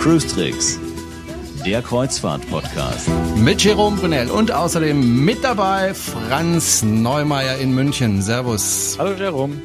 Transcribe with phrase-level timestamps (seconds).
[0.00, 0.80] Cruise Tricks,
[1.64, 3.08] der Kreuzfahrt-Podcast.
[3.36, 8.22] Mit Jerome Brunel und außerdem mit dabei Franz Neumeier in München.
[8.22, 8.96] Servus.
[8.98, 9.62] Hallo Jerome.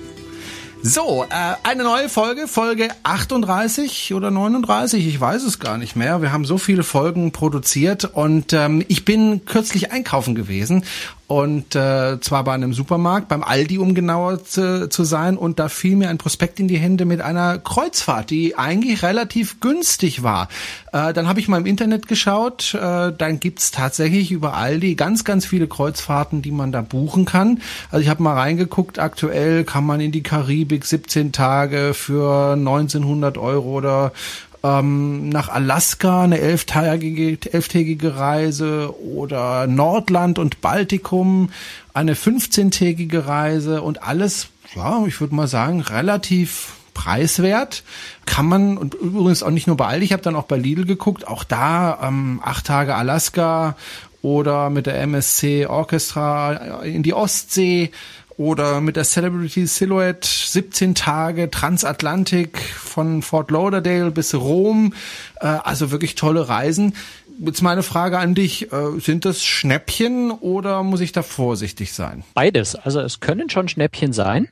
[0.83, 6.21] So, äh, eine neue Folge, Folge 38 oder 39, ich weiß es gar nicht mehr.
[6.21, 10.83] Wir haben so viele Folgen produziert und ähm, ich bin kürzlich einkaufen gewesen
[11.27, 15.35] und äh, zwar bei einem Supermarkt, beim Aldi, um genauer zu, zu sein.
[15.37, 19.59] Und da fiel mir ein Prospekt in die Hände mit einer Kreuzfahrt, die eigentlich relativ
[19.59, 20.47] günstig war.
[20.93, 22.73] Äh, dann habe ich mal im Internet geschaut.
[22.73, 27.59] Äh, dann gibt's tatsächlich über Aldi ganz, ganz viele Kreuzfahrten, die man da buchen kann.
[27.91, 28.97] Also ich habe mal reingeguckt.
[28.97, 34.13] Aktuell kann man in die Karibik 17 Tage für 1900 Euro oder
[34.63, 41.49] ähm, nach Alaska eine elftägige, elftägige Reise oder Nordland und Baltikum
[41.93, 47.83] eine 15-tägige Reise und alles, ja, ich würde mal sagen, relativ preiswert.
[48.25, 50.85] Kann man, und übrigens auch nicht nur bei Aldi, ich habe dann auch bei Lidl
[50.85, 53.75] geguckt, auch da ähm, acht Tage Alaska
[54.21, 57.91] oder mit der MSC Orchestra in die Ostsee
[58.37, 64.93] oder mit der Celebrity Silhouette 17 Tage Transatlantik von Fort Lauderdale bis Rom.
[65.39, 66.93] Äh, also wirklich tolle Reisen.
[67.39, 72.23] Jetzt meine Frage an dich, äh, sind das Schnäppchen oder muss ich da vorsichtig sein?
[72.33, 72.75] Beides.
[72.75, 74.49] Also es können schon Schnäppchen sein.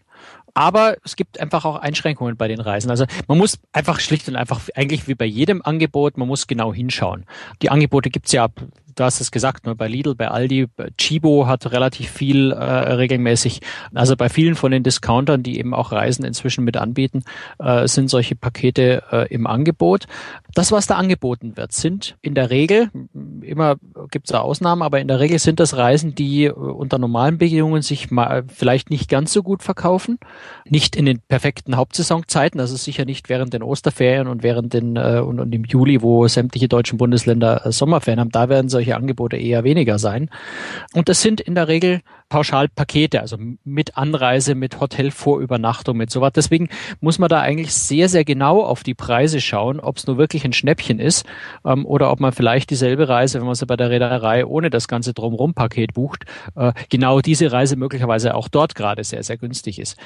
[0.57, 2.89] Aber es gibt einfach auch Einschränkungen bei den Reisen.
[2.89, 6.73] Also man muss einfach schlicht und einfach, eigentlich wie bei jedem Angebot, man muss genau
[6.73, 7.25] hinschauen.
[7.61, 8.47] Die Angebote gibt's ja
[8.95, 13.61] du hast es gesagt, ne, bei Lidl, bei Aldi, Chibo hat relativ viel äh, regelmäßig.
[13.93, 17.23] Also bei vielen von den Discountern, die eben auch Reisen inzwischen mit anbieten,
[17.59, 20.05] äh, sind solche Pakete äh, im Angebot.
[20.53, 22.89] Das, was da angeboten wird, sind in der Regel,
[23.41, 23.75] immer
[24.09, 27.37] gibt es da Ausnahmen, aber in der Regel sind das Reisen, die äh, unter normalen
[27.37, 30.17] Bedingungen sich mal vielleicht nicht ganz so gut verkaufen.
[30.67, 35.21] Nicht in den perfekten Hauptsaisonzeiten, also sicher nicht während den Osterferien und während den äh,
[35.25, 38.31] und, und im Juli, wo sämtliche deutschen Bundesländer äh, Sommerferien haben.
[38.31, 40.29] Da werden solche solche Angebote eher weniger sein.
[40.93, 46.31] Und das sind in der Regel Pauschalpakete, also mit Anreise, mit Hotelvorübernachtung, mit sowas.
[46.33, 46.69] Deswegen
[46.99, 50.45] muss man da eigentlich sehr, sehr genau auf die Preise schauen, ob es nur wirklich
[50.45, 51.25] ein Schnäppchen ist
[51.65, 54.87] ähm, oder ob man vielleicht dieselbe Reise, wenn man sie bei der Reederei ohne das
[54.87, 56.25] ganze Drumrum-Paket bucht,
[56.55, 59.97] äh, genau diese Reise möglicherweise auch dort gerade sehr, sehr günstig ist.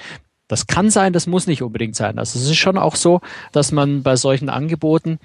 [0.47, 2.17] Das kann sein, das muss nicht unbedingt sein.
[2.17, 5.19] Also es ist schon auch so, dass man bei solchen Angeboten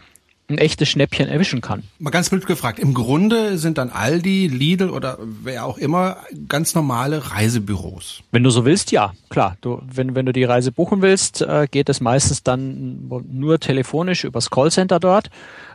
[0.48, 1.84] ein echtes Schnäppchen erwischen kann.
[1.98, 6.18] Mal ganz blöd gefragt, im Grunde sind dann Aldi, Lidl oder wer auch immer
[6.48, 8.22] ganz normale Reisebüros.
[8.30, 9.56] Wenn du so willst, ja, klar.
[9.62, 14.24] Du, wenn, wenn du die Reise buchen willst, äh, geht es meistens dann nur telefonisch
[14.24, 15.30] übers Callcenter dort.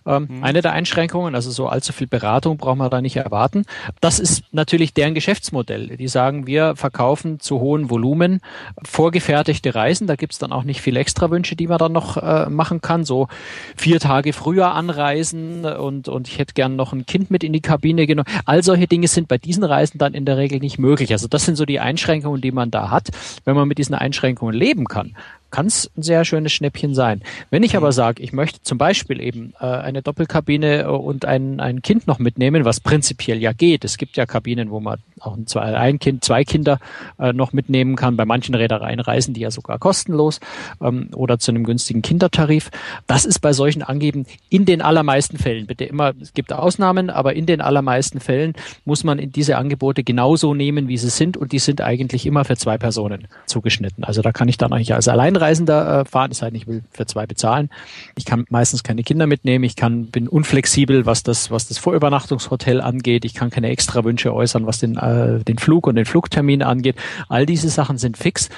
[0.06, 0.44] Ähm, mhm.
[0.44, 3.66] Eine der Einschränkungen, also so allzu viel Beratung braucht man da nicht erwarten.
[4.02, 5.98] Das ist natürlich deren Geschäftsmodell.
[5.98, 8.42] Die sagen, wir verkaufen zu hohen Volumen
[8.84, 10.08] vorgefertigte Reisen.
[10.08, 13.04] Da gibt's dann auch nicht viel Extrawünsche, die man dann noch äh, machen kann.
[13.04, 13.28] So
[13.76, 17.62] vier Tage früher anreisen und, und ich hätte gern noch ein Kind mit in die
[17.62, 18.28] Kabine genommen.
[18.46, 21.12] All solche Dinge sind bei diesen Reisen dann in der Regel nicht möglich.
[21.12, 23.10] Also das sind so die Einschränkungen, die man da hat.
[23.46, 25.16] Wenn man mit diesen Einschränkungen leben kann,
[25.52, 27.22] kann es ein sehr schönes Schnäppchen sein.
[27.50, 27.94] Wenn ich aber mhm.
[27.94, 32.20] sage, ich möchte zum Beispiel eben äh, eine Doppelkabine äh, und ein, ein Kind noch
[32.20, 33.86] mitnehmen, was prinzipiell ja geht.
[33.86, 36.80] Es gibt ja Kabinen, wo man auch ein, zwei, ein Kind, zwei Kinder
[37.20, 38.18] äh, noch mitnehmen kann.
[38.18, 40.40] Bei manchen Reedereien reisen die ja sogar kostenlos
[40.82, 42.70] ähm, oder zu einem günstigen Kindertarif.
[43.08, 47.34] Das ist bei solchen Angeben in den allermeisten Fällen, bitte immer, es gibt Ausnahmen, aber
[47.34, 48.54] in den allermeisten Fällen
[48.86, 52.46] muss man in diese Angebote genauso nehmen, wie sie sind und die sind eigentlich immer
[52.46, 54.04] für zwei Personen zugeschnitten.
[54.04, 55.08] Also da kann ich dann eigentlich als
[55.40, 57.70] Alleinreisender äh, fahren, es sei denn, ich will für zwei bezahlen.
[58.16, 62.82] Ich kann meistens keine Kinder mitnehmen, ich kann, bin unflexibel, was das, was das Vorübernachtungshotel
[62.82, 66.62] angeht, ich kann keine extra Wünsche äußern, was den äh, den Flug und den Flugtermin
[66.62, 66.96] angeht.
[67.28, 68.50] All diese Sachen sind fix.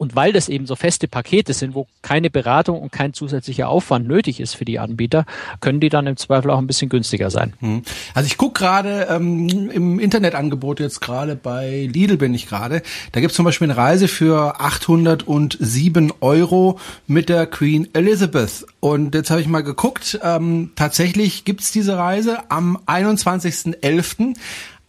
[0.00, 4.08] Und weil das eben so feste Pakete sind, wo keine Beratung und kein zusätzlicher Aufwand
[4.08, 5.26] nötig ist für die Anbieter,
[5.60, 7.52] können die dann im Zweifel auch ein bisschen günstiger sein.
[7.60, 7.82] Hm.
[8.14, 12.80] Also ich gucke gerade ähm, im Internetangebot jetzt gerade bei Lidl bin ich gerade.
[13.12, 18.64] Da gibt es zum Beispiel eine Reise für 807 Euro mit der Queen Elizabeth.
[18.80, 24.34] Und jetzt habe ich mal geguckt, ähm, tatsächlich gibt's diese Reise am 21.11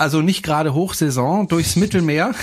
[0.02, 2.32] also nicht gerade Hochsaison, durchs Mittelmeer.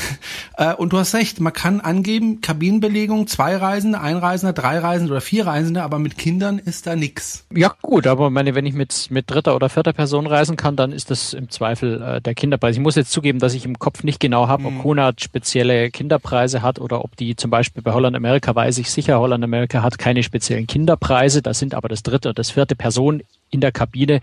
[0.57, 5.13] Äh, und du hast recht, man kann angeben, Kabinenbelegung, zwei Reisende, ein Reisender, drei Reisende
[5.13, 7.47] oder vier Reisende, aber mit Kindern ist da nix.
[7.55, 10.91] Ja gut, aber meine, wenn ich mit, mit dritter oder vierter Person reisen kann, dann
[10.91, 12.75] ist das im Zweifel äh, der Kinderpreis.
[12.75, 14.83] Ich muss jetzt zugeben, dass ich im Kopf nicht genau habe, ob mhm.
[14.83, 19.21] Konrad spezielle Kinderpreise hat oder ob die zum Beispiel bei Holland Amerika weiß ich sicher,
[19.21, 21.41] Holland Amerika hat keine speziellen Kinderpreise.
[21.41, 24.21] Da sind aber das dritte und das vierte Person in der Kabine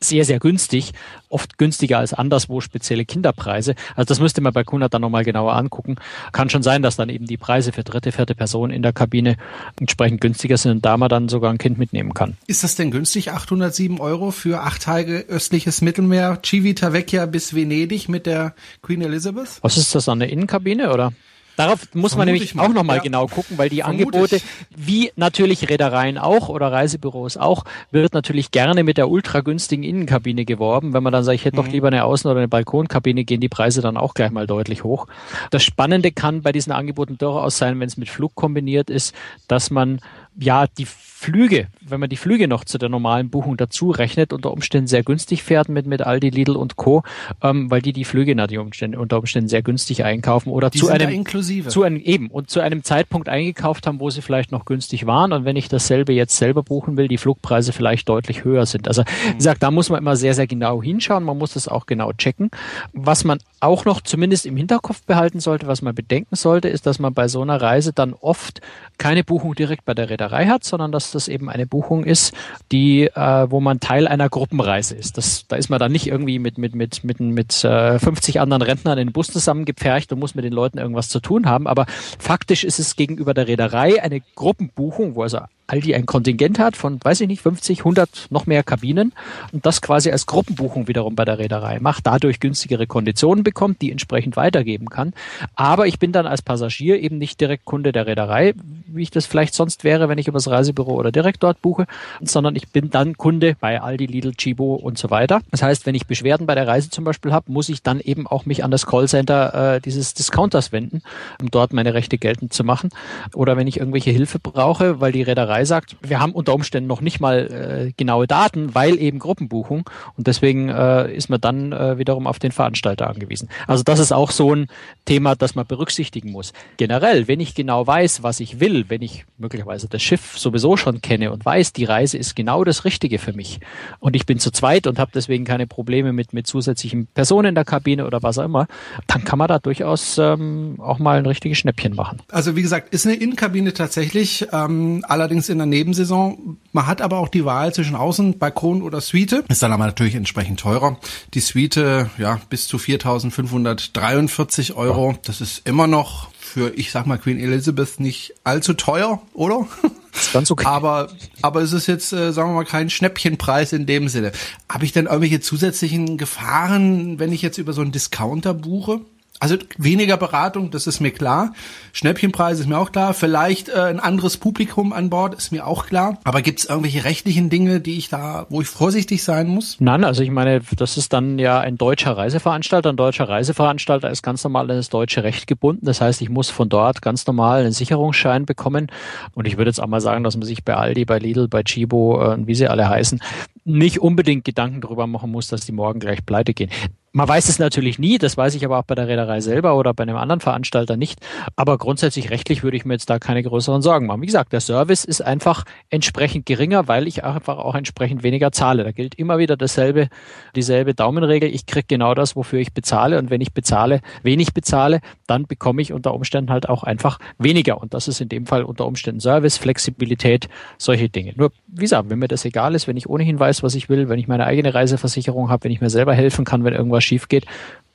[0.00, 0.92] sehr, sehr günstig,
[1.28, 3.74] oft günstiger als anderswo spezielle Kinderpreise.
[3.96, 5.96] Also das müsste man bei Kunert dann nochmal genauer angucken.
[6.32, 9.36] Kann schon sein, dass dann eben die Preise für dritte, vierte Personen in der Kabine
[9.78, 12.36] entsprechend günstiger sind und da man dann sogar ein Kind mitnehmen kann.
[12.46, 13.32] Ist das denn günstig?
[13.32, 19.58] 807 Euro für acht Tage östliches Mittelmeer, Civitavecchia bis Venedig mit der Queen Elizabeth?
[19.62, 21.12] Was ist das an der Innenkabine oder?
[21.58, 22.66] Darauf muss man nämlich mal.
[22.66, 23.02] auch nochmal ja.
[23.02, 24.44] genau gucken, weil die Vermute Angebote, ich.
[24.76, 30.44] wie natürlich Reedereien auch oder Reisebüros auch, wird natürlich gerne mit der ultra günstigen Innenkabine
[30.44, 30.92] geworben.
[30.92, 31.64] Wenn man dann sagt, ich hätte mhm.
[31.64, 34.84] doch lieber eine Außen- oder eine Balkonkabine, gehen die Preise dann auch gleich mal deutlich
[34.84, 35.08] hoch.
[35.50, 39.12] Das Spannende kann bei diesen Angeboten durchaus sein, wenn es mit Flug kombiniert ist,
[39.48, 40.00] dass man
[40.38, 40.86] ja die
[41.20, 45.02] Flüge, wenn man die Flüge noch zu der normalen Buchung dazu rechnet, unter Umständen sehr
[45.02, 47.02] günstig fährt mit, mit Aldi, Lidl und Co.,
[47.42, 50.86] ähm, weil die die Flüge natürlich Umstände, unter Umständen sehr günstig einkaufen oder die zu
[50.86, 51.70] einem, inklusive.
[51.70, 55.32] zu einem, eben, und zu einem Zeitpunkt eingekauft haben, wo sie vielleicht noch günstig waren
[55.32, 58.86] und wenn ich dasselbe jetzt selber buchen will, die Flugpreise vielleicht deutlich höher sind.
[58.86, 59.38] Also, wie mhm.
[59.38, 62.52] gesagt, da muss man immer sehr, sehr genau hinschauen, man muss das auch genau checken.
[62.92, 67.00] Was man auch noch zumindest im Hinterkopf behalten sollte, was man bedenken sollte, ist, dass
[67.00, 68.60] man bei so einer Reise dann oft
[68.98, 72.34] keine Buchung direkt bei der Reederei hat, sondern dass das eben eine Buchung ist,
[72.72, 75.18] die, äh, wo man Teil einer Gruppenreise ist.
[75.18, 78.62] Das, da ist man dann nicht irgendwie mit, mit, mit, mit, mit äh, 50 anderen
[78.62, 81.66] Rentnern in den Bus zusammengepfercht und muss mit den Leuten irgendwas zu tun haben.
[81.66, 81.86] Aber
[82.18, 86.98] faktisch ist es gegenüber der Reederei eine Gruppenbuchung, wo also Aldi ein Kontingent hat von,
[87.02, 89.12] weiß ich nicht, 50, 100 noch mehr Kabinen
[89.52, 93.92] und das quasi als Gruppenbuchung wiederum bei der Reederei macht, dadurch günstigere Konditionen bekommt, die
[93.92, 95.12] entsprechend weitergeben kann.
[95.56, 98.54] Aber ich bin dann als Passagier eben nicht direkt Kunde der Reederei,
[98.86, 101.86] wie ich das vielleicht sonst wäre, wenn ich übers Reisebüro oder direkt dort buche,
[102.22, 105.42] sondern ich bin dann Kunde bei Aldi, Lidl, Chibo und so weiter.
[105.50, 108.26] Das heißt, wenn ich Beschwerden bei der Reise zum Beispiel habe, muss ich dann eben
[108.26, 111.02] auch mich an das Callcenter äh, dieses Discounters wenden,
[111.42, 112.88] um dort meine Rechte geltend zu machen.
[113.34, 116.88] Oder wenn ich irgendwelche Hilfe brauche, weil die Reederei Reederei sagt, wir haben unter Umständen
[116.88, 121.72] noch nicht mal äh, genaue Daten, weil eben Gruppenbuchung und deswegen äh, ist man dann
[121.72, 123.48] äh, wiederum auf den Veranstalter angewiesen.
[123.66, 124.68] Also das ist auch so ein
[125.04, 126.52] Thema, das man berücksichtigen muss.
[126.76, 131.00] Generell, wenn ich genau weiß, was ich will, wenn ich möglicherweise das Schiff sowieso schon
[131.00, 133.60] kenne und weiß, die Reise ist genau das Richtige für mich
[133.98, 137.54] und ich bin zu zweit und habe deswegen keine Probleme mit, mit zusätzlichen Personen in
[137.54, 138.66] der Kabine oder was auch immer,
[139.06, 142.18] dann kann man da durchaus ähm, auch mal ein richtiges Schnäppchen machen.
[142.30, 146.58] Also wie gesagt, ist eine Innenkabine tatsächlich, ähm, allerdings in der Nebensaison.
[146.72, 149.44] Man hat aber auch die Wahl zwischen Außen, Balkon oder Suite.
[149.48, 150.98] Ist dann aber natürlich entsprechend teurer.
[151.34, 151.76] Die Suite,
[152.18, 155.16] ja, bis zu 4.543 Euro.
[155.24, 159.66] Das ist immer noch für, ich sag mal, Queen Elizabeth nicht allzu teuer, oder?
[160.14, 160.66] Ist ganz okay.
[160.66, 161.08] Aber,
[161.42, 164.32] aber es ist jetzt, äh, sagen wir mal, kein Schnäppchenpreis in dem Sinne.
[164.68, 169.00] Habe ich denn irgendwelche zusätzlichen Gefahren, wenn ich jetzt über so einen Discounter buche?
[169.40, 171.52] Also weniger Beratung, das ist mir klar.
[171.92, 173.14] Schnäppchenpreis ist mir auch klar.
[173.14, 176.18] Vielleicht äh, ein anderes Publikum an Bord ist mir auch klar.
[176.24, 179.76] Aber gibt es irgendwelche rechtlichen Dinge, die ich da, wo ich vorsichtig sein muss?
[179.78, 182.90] Nein, also ich meine, das ist dann ja ein deutscher Reiseveranstalter.
[182.90, 185.86] Ein deutscher Reiseveranstalter ist ganz normal an das deutsche Recht gebunden.
[185.86, 188.88] Das heißt, ich muss von dort ganz normal einen Sicherungsschein bekommen.
[189.34, 191.62] Und ich würde jetzt auch mal sagen, dass man sich bei Aldi, bei Lidl, bei
[191.62, 193.20] Chibo, äh, wie sie alle heißen,
[193.68, 196.70] nicht unbedingt Gedanken darüber machen muss, dass die morgen gleich pleite gehen.
[197.12, 199.94] Man weiß es natürlich nie, das weiß ich aber auch bei der Reederei selber oder
[199.94, 201.18] bei einem anderen Veranstalter nicht.
[201.56, 204.20] Aber grundsätzlich rechtlich würde ich mir jetzt da keine größeren Sorgen machen.
[204.20, 208.84] Wie gesagt, der Service ist einfach entsprechend geringer, weil ich einfach auch entsprechend weniger zahle.
[208.84, 210.08] Da gilt immer wieder dasselbe,
[210.54, 211.52] dieselbe Daumenregel.
[211.52, 213.18] Ich kriege genau das, wofür ich bezahle.
[213.18, 217.80] Und wenn ich bezahle, wenig bezahle, dann bekomme ich unter Umständen halt auch einfach weniger.
[217.80, 221.32] Und das ist in dem Fall unter Umständen Service, Flexibilität, solche Dinge.
[221.36, 224.08] Nur, wie gesagt, wenn mir das egal ist, wenn ich ohnehin weiß, was ich will,
[224.08, 227.28] wenn ich meine eigene Reiseversicherung habe, wenn ich mir selber helfen kann, wenn irgendwas schief
[227.28, 227.46] geht,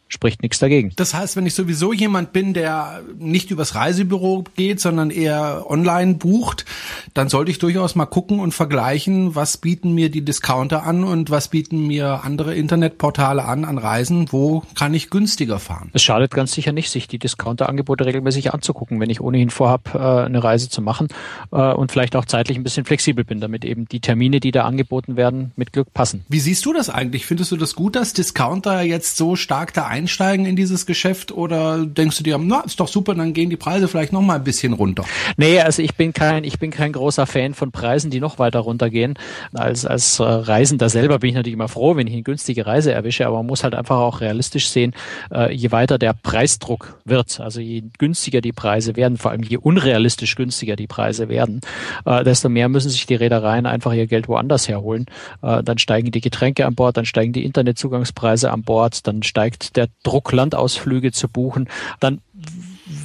[0.07, 0.91] spricht nichts dagegen.
[0.95, 6.15] Das heißt, wenn ich sowieso jemand bin, der nicht übers Reisebüro geht, sondern eher online
[6.15, 6.65] bucht,
[7.13, 11.31] dann sollte ich durchaus mal gucken und vergleichen, was bieten mir die Discounter an und
[11.31, 15.89] was bieten mir andere Internetportale an an Reisen, wo kann ich günstiger fahren.
[15.93, 19.97] Es schadet ganz sicher nicht, sich die Discounter-Angebote regelmäßig anzugucken, wenn ich ohnehin vorhab, äh,
[19.97, 21.07] eine Reise zu machen
[21.51, 24.65] äh, und vielleicht auch zeitlich ein bisschen flexibel bin, damit eben die Termine, die da
[24.65, 26.25] angeboten werden, mit Glück passen.
[26.29, 27.25] Wie siehst du das eigentlich?
[27.25, 31.31] Findest du das gut, dass Discounter jetzt so stark da ein einsteigen in dieses Geschäft
[31.31, 34.35] oder denkst du dir, na, ist doch super, dann gehen die Preise vielleicht noch mal
[34.35, 35.05] ein bisschen runter?
[35.37, 38.59] Nee, also ich bin kein, ich bin kein großer Fan von Preisen, die noch weiter
[38.59, 39.13] runtergehen.
[39.53, 42.91] Als, als äh, Reisender selber bin ich natürlich immer froh, wenn ich eine günstige Reise
[42.91, 44.93] erwische, aber man muss halt einfach auch realistisch sehen,
[45.33, 49.57] äh, je weiter der Preisdruck wird, also je günstiger die Preise werden, vor allem je
[49.57, 51.61] unrealistisch günstiger die Preise werden,
[52.05, 55.05] äh, desto mehr müssen sich die Reedereien einfach ihr Geld woanders herholen.
[55.41, 59.82] Dann steigen die Getränke an Bord, dann steigen die Internetzugangspreise an Bord, dann steigt der
[60.03, 62.21] Druck, Landausflüge zu buchen, dann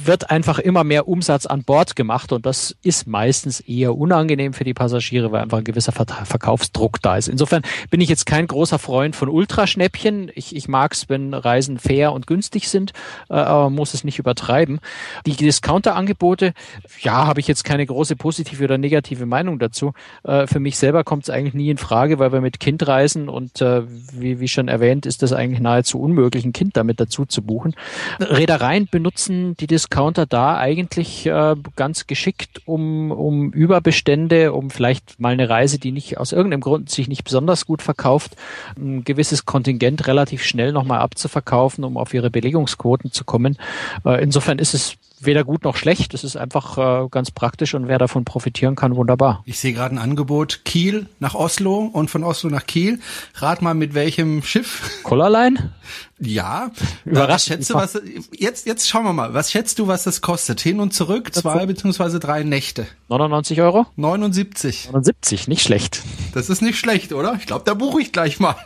[0.09, 4.63] wird einfach immer mehr Umsatz an Bord gemacht und das ist meistens eher unangenehm für
[4.63, 7.29] die Passagiere, weil einfach ein gewisser Verkaufsdruck da ist.
[7.29, 7.61] Insofern
[7.91, 10.31] bin ich jetzt kein großer Freund von Ultraschnäppchen.
[10.33, 12.93] Ich, ich mag es, wenn Reisen fair und günstig sind,
[13.29, 14.79] äh, aber muss es nicht übertreiben.
[15.27, 16.53] Die Discounter-Angebote,
[17.01, 19.93] ja, habe ich jetzt keine große positive oder negative Meinung dazu.
[20.23, 23.29] Äh, für mich selber kommt es eigentlich nie in Frage, weil wir mit Kind reisen
[23.29, 27.27] und äh, wie, wie schon erwähnt, ist das eigentlich nahezu unmöglich, ein Kind damit dazu
[27.27, 27.75] zu buchen.
[28.19, 35.33] Reedereien benutzen die Discounter da eigentlich äh, ganz geschickt, um, um Überbestände, um vielleicht mal
[35.33, 38.35] eine Reise, die nicht aus irgendeinem Grund sich nicht besonders gut verkauft,
[38.77, 43.57] ein gewisses Kontingent relativ schnell nochmal abzuverkaufen, um auf ihre Belegungsquoten zu kommen.
[44.05, 46.13] Äh, insofern ist es weder gut noch schlecht.
[46.13, 49.43] Es ist einfach äh, ganz praktisch und wer davon profitieren kann, wunderbar.
[49.45, 52.99] Ich sehe gerade ein Angebot Kiel nach Oslo und von Oslo nach Kiel.
[53.35, 55.01] Rat mal mit welchem Schiff?
[55.03, 55.71] Kollerlein?
[56.19, 56.71] Ja.
[57.05, 57.47] Überrascht.
[57.47, 57.99] Schätze, was,
[58.37, 59.33] jetzt, jetzt schauen wir mal.
[59.33, 60.59] Was schätzt du, was das kostet?
[60.59, 62.87] Hin und zurück, zwei beziehungsweise drei Nächte.
[63.09, 63.85] 99 Euro?
[63.95, 64.87] 79.
[64.87, 66.01] 79, nicht schlecht.
[66.33, 67.35] Das ist nicht schlecht, oder?
[67.39, 68.55] Ich glaube, da buche ich gleich mal.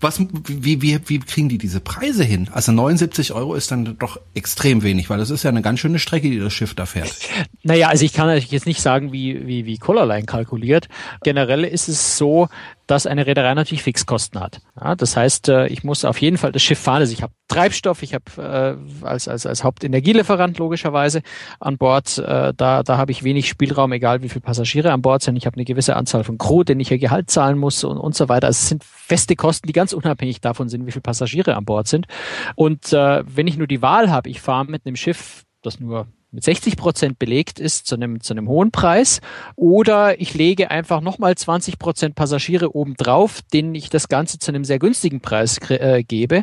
[0.00, 2.48] Was, wie, wie, wie kriegen die diese Preise hin?
[2.52, 5.98] Also 79 Euro ist dann doch extrem wenig, weil das ist ja eine ganz schöne
[5.98, 7.14] Strecke, die das Schiff da fährt.
[7.62, 10.88] Naja, also ich kann natürlich jetzt nicht sagen, wie, wie, wie Collarline kalkuliert.
[11.22, 12.48] Generell ist es so,
[12.90, 14.60] dass eine Reederei natürlich Fixkosten hat.
[14.80, 17.00] Ja, das heißt, äh, ich muss auf jeden Fall das Schiff fahren.
[17.00, 21.22] Also ich habe Treibstoff, ich habe äh, als, als, als Hauptenergielieferant logischerweise
[21.60, 25.22] an Bord, äh, da, da habe ich wenig Spielraum, egal wie viele Passagiere an Bord
[25.22, 25.36] sind.
[25.36, 28.16] Ich habe eine gewisse Anzahl von Crew, den ich hier Gehalt zahlen muss und, und
[28.16, 28.48] so weiter.
[28.48, 31.88] Also es sind feste Kosten, die ganz unabhängig davon sind, wie viele Passagiere an Bord
[31.88, 32.06] sind.
[32.54, 36.06] Und äh, wenn ich nur die Wahl habe, ich fahre mit einem Schiff, das nur
[36.32, 39.20] mit 60 Prozent belegt ist zu einem, zu einem hohen Preis
[39.56, 44.64] oder ich lege einfach nochmal 20 Prozent Passagiere obendrauf, denen ich das Ganze zu einem
[44.64, 46.42] sehr günstigen Preis äh, gebe,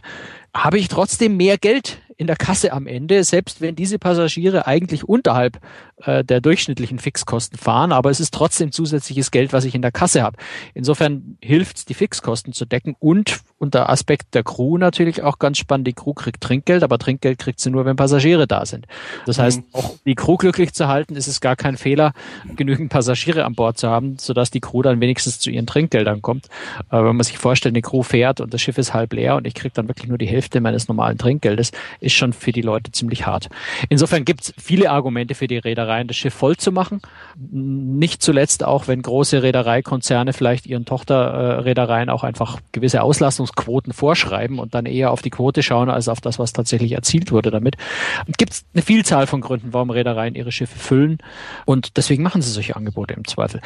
[0.54, 5.08] habe ich trotzdem mehr Geld in der Kasse am Ende, selbst wenn diese Passagiere eigentlich
[5.08, 5.60] unterhalb
[6.04, 9.92] äh, der durchschnittlichen Fixkosten fahren, aber es ist trotzdem zusätzliches Geld, was ich in der
[9.92, 10.38] Kasse habe.
[10.74, 15.58] Insofern hilft es, die Fixkosten zu decken und unter Aspekt der Crew natürlich auch ganz
[15.58, 18.86] spannend, die Crew kriegt Trinkgeld, aber Trinkgeld kriegt sie nur, wenn Passagiere da sind.
[19.26, 19.66] Das heißt, mhm.
[19.74, 22.14] auch die Crew glücklich zu halten, ist es gar kein Fehler,
[22.56, 26.48] genügend Passagiere an Bord zu haben, sodass die Crew dann wenigstens zu ihren Trinkgeldern kommt.
[26.90, 29.48] Aber wenn man sich vorstellt, eine Crew fährt und das Schiff ist halb leer und
[29.48, 32.92] ich kriege dann wirklich nur die Hälfte meines normalen Trinkgeldes, ist schon für die Leute
[32.92, 33.50] ziemlich hart.
[33.90, 35.58] Insofern gibt es viele Argumente für die
[35.88, 37.02] Reedereien, das Schiff voll zu machen.
[37.36, 44.76] Nicht zuletzt auch, wenn große Reedereikonzerne vielleicht ihren Tochterreedereien auch einfach gewisse Auslastungsquoten vorschreiben und
[44.76, 47.78] dann eher auf die Quote schauen, als auf das, was tatsächlich erzielt wurde damit.
[48.38, 51.20] Gibt es eine Vielzahl von Gründen, warum Reedereien ihre Schiffe füllen
[51.66, 53.62] und deswegen machen sie solche Angebote im Zweifel.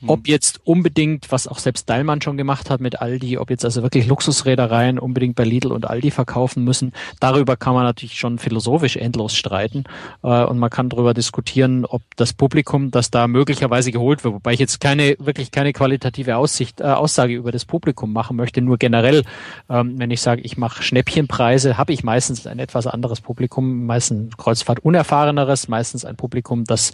[0.00, 0.10] Mhm.
[0.10, 3.82] Ob jetzt unbedingt, was auch selbst Deilmann schon gemacht hat mit Aldi, ob jetzt also
[3.82, 8.96] wirklich Luxusreedereien unbedingt bei Lidl und Aldi verkaufen müssen, darüber kann man natürlich schon philosophisch
[8.96, 9.84] endlos streiten
[10.22, 14.52] äh, und man kann darüber diskutieren, ob das Publikum, das da möglicherweise geholt wird, wobei
[14.52, 18.78] ich jetzt keine wirklich keine qualitative Aussicht, äh, Aussage über das Publikum machen möchte, nur
[18.78, 19.22] generell,
[19.68, 24.36] ähm, wenn ich sage, ich mache Schnäppchenpreise, habe ich meistens ein etwas anderes Publikum, meistens
[24.36, 26.92] Kreuzfahrt unerfahreneres, meistens ein Publikum, das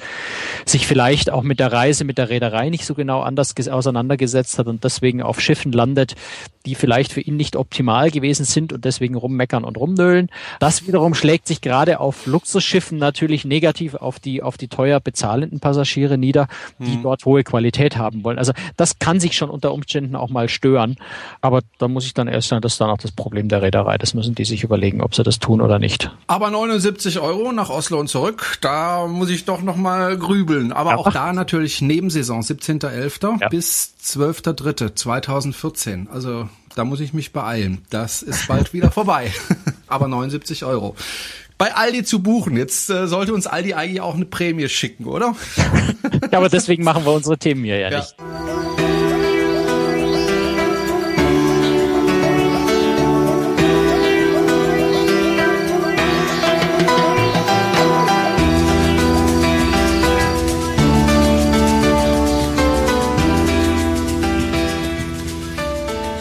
[0.65, 4.67] sich vielleicht auch mit der Reise, mit der Reederei nicht so genau anders auseinandergesetzt hat
[4.67, 6.15] und deswegen auf Schiffen landet,
[6.67, 10.31] die vielleicht für ihn nicht optimal gewesen sind und deswegen rummeckern und rumnölen.
[10.59, 15.61] Das wiederum schlägt sich gerade auf Luxusschiffen natürlich negativ auf die, auf die teuer bezahlenden
[15.61, 16.49] Passagiere nieder,
[16.79, 17.03] die mhm.
[17.03, 18.39] dort hohe Qualität haben wollen.
[18.39, 20.97] Also das kann sich schon unter Umständen auch mal stören.
[21.41, 23.99] Aber da muss ich dann erst sagen, das ist dann auch das Problem der Reederei.
[23.99, 26.11] Das müssen die sich überlegen, ob sie das tun oder nicht.
[26.27, 30.73] Aber 79 Euro nach Oslo und zurück, da muss ich doch noch mal grübeln.
[30.73, 30.97] Aber ja.
[30.97, 33.41] auch da natürlich Nebensaison, 17.11.
[33.41, 33.49] Ja.
[33.49, 36.09] bis 12.3.2014.
[36.09, 37.85] Also da muss ich mich beeilen.
[37.91, 39.33] Das ist bald wieder vorbei.
[39.87, 40.97] Aber 79 Euro.
[41.61, 42.57] Bei Aldi zu buchen.
[42.57, 45.37] Jetzt äh, sollte uns Aldi eigentlich auch eine Prämie schicken, oder?
[46.33, 47.99] ja, aber deswegen machen wir unsere Themen hier ja, ja.
[47.99, 48.17] nicht.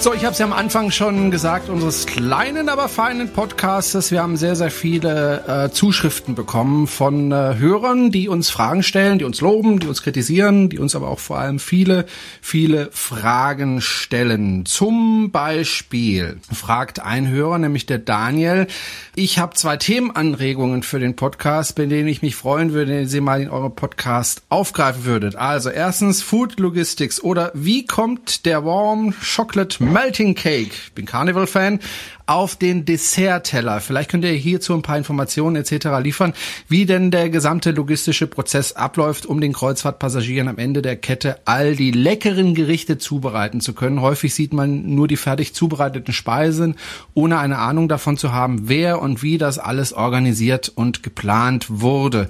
[0.09, 4.09] So, ich habe es ja am Anfang schon gesagt, unseres kleinen, aber feinen Podcastes.
[4.09, 9.19] Wir haben sehr, sehr viele äh, Zuschriften bekommen von äh, Hörern, die uns Fragen stellen,
[9.19, 12.07] die uns loben, die uns kritisieren, die uns aber auch vor allem viele,
[12.41, 14.65] viele Fragen stellen.
[14.65, 18.65] Zum Beispiel fragt ein Hörer, nämlich der Daniel,
[19.13, 23.07] ich habe zwei Themenanregungen für den Podcast, bei denen ich mich freuen würde, wenn ihr
[23.07, 25.35] sie mal in eurem Podcast aufgreifen würdet.
[25.35, 31.81] Also erstens Food Logistics oder wie kommt der Warm Chocolate Melting Cake, bin Carnival-Fan,
[32.25, 33.81] auf den Dessertteller.
[33.81, 35.87] Vielleicht könnt ihr hierzu ein paar Informationen etc.
[36.01, 36.33] liefern,
[36.69, 41.75] wie denn der gesamte logistische Prozess abläuft, um den Kreuzfahrtpassagieren am Ende der Kette all
[41.75, 43.99] die leckeren Gerichte zubereiten zu können.
[43.99, 46.75] Häufig sieht man nur die fertig zubereiteten Speisen,
[47.13, 52.29] ohne eine Ahnung davon zu haben, wer und wie das alles organisiert und geplant wurde.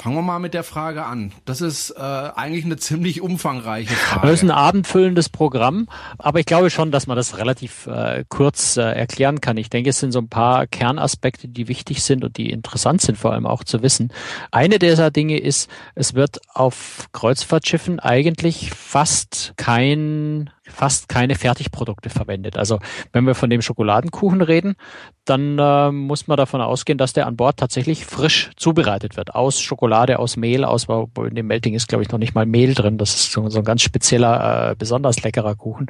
[0.00, 1.30] Fangen wir mal mit der Frage an.
[1.44, 4.28] Das ist äh, eigentlich eine ziemlich umfangreiche Frage.
[4.28, 8.78] Das ist ein abendfüllendes Programm, aber ich glaube schon, dass man das relativ äh, kurz
[8.78, 9.58] äh, erklären kann.
[9.58, 13.18] Ich denke, es sind so ein paar Kernaspekte, die wichtig sind und die interessant sind,
[13.18, 14.10] vor allem auch zu wissen.
[14.50, 22.56] Eine dieser Dinge ist, es wird auf Kreuzfahrtschiffen eigentlich fast kein fast keine Fertigprodukte verwendet.
[22.56, 22.78] Also
[23.12, 24.76] wenn wir von dem Schokoladenkuchen reden,
[25.24, 29.34] dann äh, muss man davon ausgehen, dass der an Bord tatsächlich frisch zubereitet wird.
[29.34, 32.74] Aus Schokolade, aus Mehl, aus, in dem Melting ist, glaube ich, noch nicht mal Mehl
[32.74, 32.98] drin.
[32.98, 35.86] Das ist so, so ein ganz spezieller, äh, besonders leckerer Kuchen.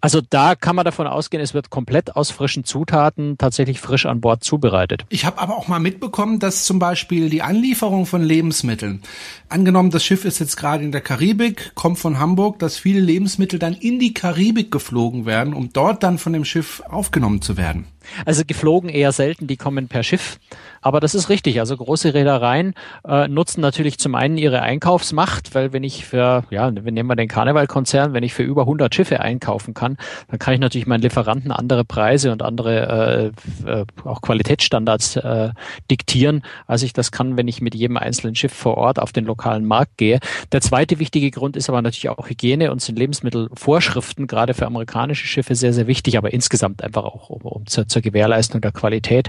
[0.00, 4.20] Also da kann man davon ausgehen, es wird komplett aus frischen Zutaten tatsächlich frisch an
[4.20, 5.04] Bord zubereitet.
[5.08, 9.02] Ich habe aber auch mal mitbekommen, dass zum Beispiel die Anlieferung von Lebensmitteln,
[9.48, 13.58] angenommen, das Schiff ist jetzt gerade in der Karibik, kommt von Hamburg, dass viele Lebensmittel
[13.58, 17.86] dann in die Karibik geflogen werden, um dort dann von dem Schiff aufgenommen zu werden.
[18.24, 20.38] Also geflogen eher selten, die kommen per Schiff.
[20.80, 21.60] Aber das ist richtig.
[21.60, 22.74] Also große Reedereien
[23.06, 27.16] äh, nutzen natürlich zum einen ihre Einkaufsmacht, weil wenn ich für, ja, wir nehmen wir
[27.16, 29.96] den Karnevalkonzern, wenn ich für über 100 Schiffe einkaufen kann,
[30.28, 33.32] dann kann ich natürlich meinen Lieferanten andere Preise und andere
[33.66, 35.50] äh, äh, auch Qualitätsstandards äh,
[35.90, 39.24] diktieren, als ich das kann, wenn ich mit jedem einzelnen Schiff vor Ort auf den
[39.24, 40.20] lokalen Markt gehe.
[40.52, 45.26] Der zweite wichtige Grund ist aber natürlich auch Hygiene und sind Lebensmittelvorschriften, gerade für amerikanische
[45.26, 49.28] Schiffe sehr, sehr wichtig, aber insgesamt einfach auch um, um zur, zur Gewährleistung der Qualität,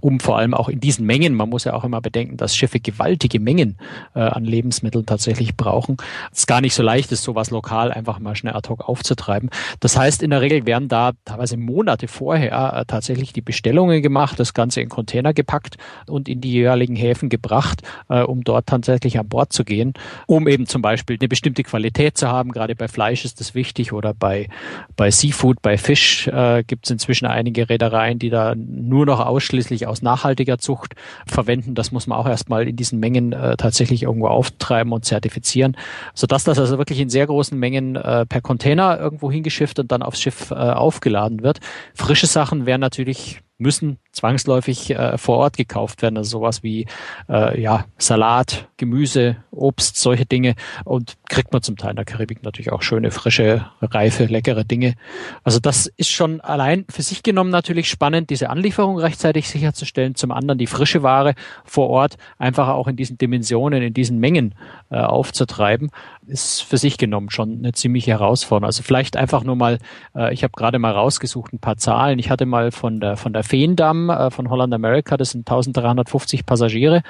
[0.00, 2.80] um vor allem auch in diesen Mengen, man muss ja auch immer bedenken, dass Schiffe
[2.80, 3.78] gewaltige Mengen
[4.14, 5.96] äh, an Lebensmitteln tatsächlich brauchen.
[6.32, 9.50] Es gar nicht so leicht ist, sowas lokal einfach mal schnell ad hoc aufzutreiben.
[9.80, 14.40] Das heißt, in der Regel werden da teilweise Monate vorher äh, tatsächlich die Bestellungen gemacht,
[14.40, 19.18] das Ganze in Container gepackt und in die jeweiligen Häfen gebracht, äh, um dort tatsächlich
[19.18, 19.94] an Bord zu gehen,
[20.26, 22.52] um eben zum Beispiel eine bestimmte Qualität zu haben.
[22.52, 24.48] Gerade bei Fleisch ist das wichtig oder bei,
[24.96, 29.20] bei Seafood, bei Fisch äh, gibt es inzwischen einige Reedereien, Reedereien, die da nur noch
[29.20, 30.94] ausschließlich aus nachhaltiger Zucht
[31.26, 31.74] verwenden.
[31.74, 35.76] Das muss man auch erstmal in diesen Mengen äh, tatsächlich irgendwo auftreiben und zertifizieren,
[36.14, 40.02] sodass das also wirklich in sehr großen Mengen äh, per Container irgendwo hingeschifft und dann
[40.02, 41.58] aufs Schiff äh, aufgeladen wird.
[41.94, 46.16] Frische Sachen wären natürlich müssen zwangsläufig äh, vor Ort gekauft werden.
[46.16, 46.86] Also sowas wie
[47.28, 50.54] äh, ja, Salat, Gemüse, Obst, solche Dinge.
[50.84, 54.94] Und kriegt man zum Teil in der Karibik natürlich auch schöne, frische, reife, leckere Dinge.
[55.42, 60.14] Also das ist schon allein für sich genommen natürlich spannend, diese Anlieferung rechtzeitig sicherzustellen.
[60.14, 64.54] Zum anderen die frische Ware vor Ort einfach auch in diesen Dimensionen, in diesen Mengen
[64.90, 65.90] äh, aufzutreiben,
[66.26, 68.66] ist für sich genommen schon eine ziemliche Herausforderung.
[68.66, 69.78] Also vielleicht einfach nur mal,
[70.14, 72.18] äh, ich habe gerade mal rausgesucht ein paar Zahlen.
[72.18, 76.44] Ich hatte mal von der von der Feendamm äh, von Holland America, das sind 1350
[76.44, 77.02] Passagiere.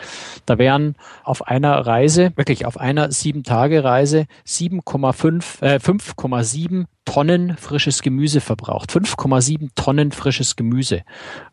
[0.47, 7.57] Da wären auf einer Reise, wirklich auf einer sieben Tage Reise 7,5 äh, 5,7 Tonnen
[7.57, 8.91] frisches Gemüse verbraucht.
[8.91, 11.05] 5,7 Tonnen frisches Gemüse.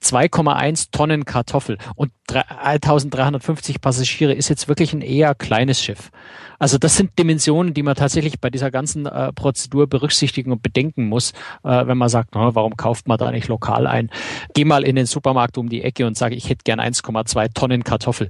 [0.03, 1.77] 2,1 Tonnen Kartoffel.
[1.95, 6.11] Und 1350 Passagiere ist jetzt wirklich ein eher kleines Schiff.
[6.59, 11.07] Also das sind Dimensionen, die man tatsächlich bei dieser ganzen äh, Prozedur berücksichtigen und bedenken
[11.07, 11.31] muss,
[11.63, 14.09] äh, wenn man sagt, oh, warum kauft man da nicht lokal ein?
[14.53, 17.83] Geh mal in den Supermarkt um die Ecke und sage, ich hätte gern 1,2 Tonnen
[17.83, 18.29] Kartoffel.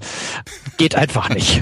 [0.77, 1.61] Geht einfach nicht.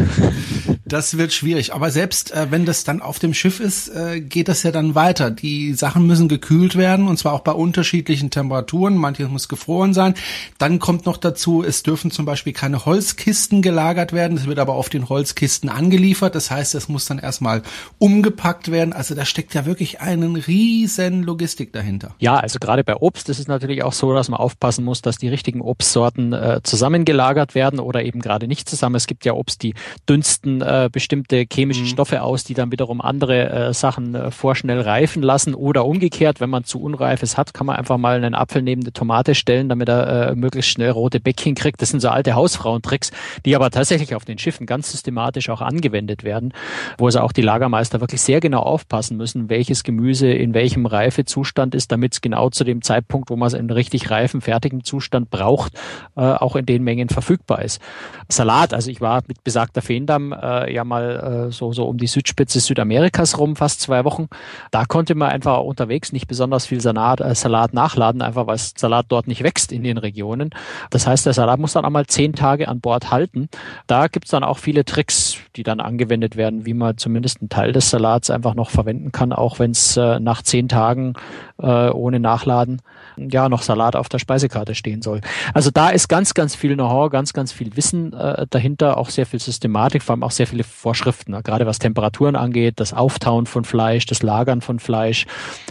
[0.85, 1.73] Das wird schwierig.
[1.73, 4.95] Aber selbst äh, wenn das dann auf dem Schiff ist, äh, geht das ja dann
[4.95, 5.31] weiter.
[5.31, 8.95] Die Sachen müssen gekühlt werden und zwar auch bei unterschiedlichen Temperaturen.
[8.95, 10.13] Manches muss gefroren sein.
[10.57, 14.37] Dann kommt noch dazu, es dürfen zum Beispiel keine Holzkisten gelagert werden.
[14.37, 16.35] Das wird aber auf den Holzkisten angeliefert.
[16.35, 17.61] Das heißt, es muss dann erstmal
[17.99, 18.93] umgepackt werden.
[18.93, 22.15] Also da steckt ja wirklich einen riesen Logistik dahinter.
[22.19, 25.17] Ja, also gerade bei Obst ist es natürlich auch so, dass man aufpassen muss, dass
[25.17, 28.95] die richtigen Obstsorten äh, zusammengelagert werden oder eben gerade nicht zusammen.
[28.95, 29.73] Es gibt ja Obst, die
[30.07, 31.87] dünsten äh, bestimmte chemische mhm.
[31.87, 36.49] Stoffe aus, die dann wiederum andere äh, Sachen äh, vorschnell reifen lassen oder umgekehrt, wenn
[36.49, 39.89] man zu Unreifes hat, kann man einfach mal einen Apfel neben eine Tomate stellen, damit
[39.89, 41.81] er äh, möglichst schnell rote Bäckchen kriegt.
[41.81, 43.11] Das sind so alte Hausfrauentricks,
[43.45, 46.53] die aber tatsächlich auf den Schiffen ganz systematisch auch angewendet werden werden,
[46.97, 51.75] wo also auch die Lagermeister wirklich sehr genau aufpassen müssen, welches Gemüse in welchem Reifezustand
[51.75, 55.29] ist, damit es genau zu dem Zeitpunkt, wo man es in richtig reifen, fertigen Zustand
[55.29, 55.73] braucht,
[56.15, 57.81] äh, auch in den Mengen verfügbar ist.
[58.29, 62.07] Salat, also ich war mit besagter Feendamm äh, ja mal äh, so, so um die
[62.07, 64.27] Südspitze Südamerikas rum, fast zwei Wochen.
[64.71, 68.57] Da konnte man man einfach unterwegs nicht besonders viel Salat, äh, Salat nachladen, einfach weil
[68.57, 70.51] Salat dort nicht wächst in den Regionen.
[70.89, 73.49] Das heißt, der Salat muss dann einmal zehn Tage an Bord halten.
[73.87, 77.71] Da gibt's dann auch viele Tricks, die dann angewendet werden, wie man zumindest einen Teil
[77.71, 81.13] des Salats einfach noch verwenden kann, auch wenn es äh, nach zehn Tagen
[81.57, 82.81] äh, ohne Nachladen
[83.17, 85.21] ja noch Salat auf der Speisekarte stehen soll.
[85.53, 89.25] Also da ist ganz, ganz viel Know-how, ganz, ganz viel Wissen äh, dahinter, auch sehr
[89.25, 91.43] viel Systematik, vor allem auch sehr viele Vorschriften, ne?
[91.43, 95.12] gerade was Temperaturen angeht, das Auftauen von Fleisch, das Lagern von Fleisch.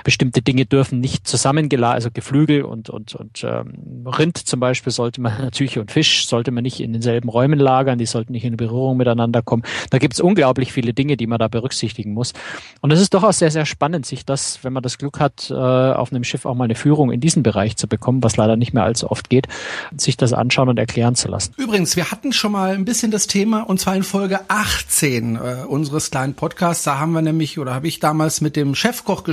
[0.05, 5.21] Bestimmte Dinge dürfen nicht zusammengelagert, also Geflügel und, und, und ähm, Rind zum Beispiel sollte
[5.21, 8.57] man natürlich und Fisch sollte man nicht in denselben Räumen lagern, die sollten nicht in
[8.57, 9.63] Berührung miteinander kommen.
[9.91, 12.33] Da gibt es unglaublich viele Dinge, die man da berücksichtigen muss.
[12.81, 15.55] Und es ist durchaus sehr, sehr spannend, sich das, wenn man das Glück hat, äh,
[15.55, 18.73] auf einem Schiff auch mal eine Führung in diesen Bereich zu bekommen, was leider nicht
[18.73, 19.49] mehr allzu oft geht,
[19.97, 21.55] sich das anschauen und erklären zu lassen.
[21.57, 25.39] Übrigens, wir hatten schon mal ein bisschen das Thema und zwar in Folge 18 äh,
[25.67, 26.85] unseres kleinen Podcasts.
[26.85, 29.32] Da haben wir nämlich oder habe ich damals mit dem Chefkoch gesprochen,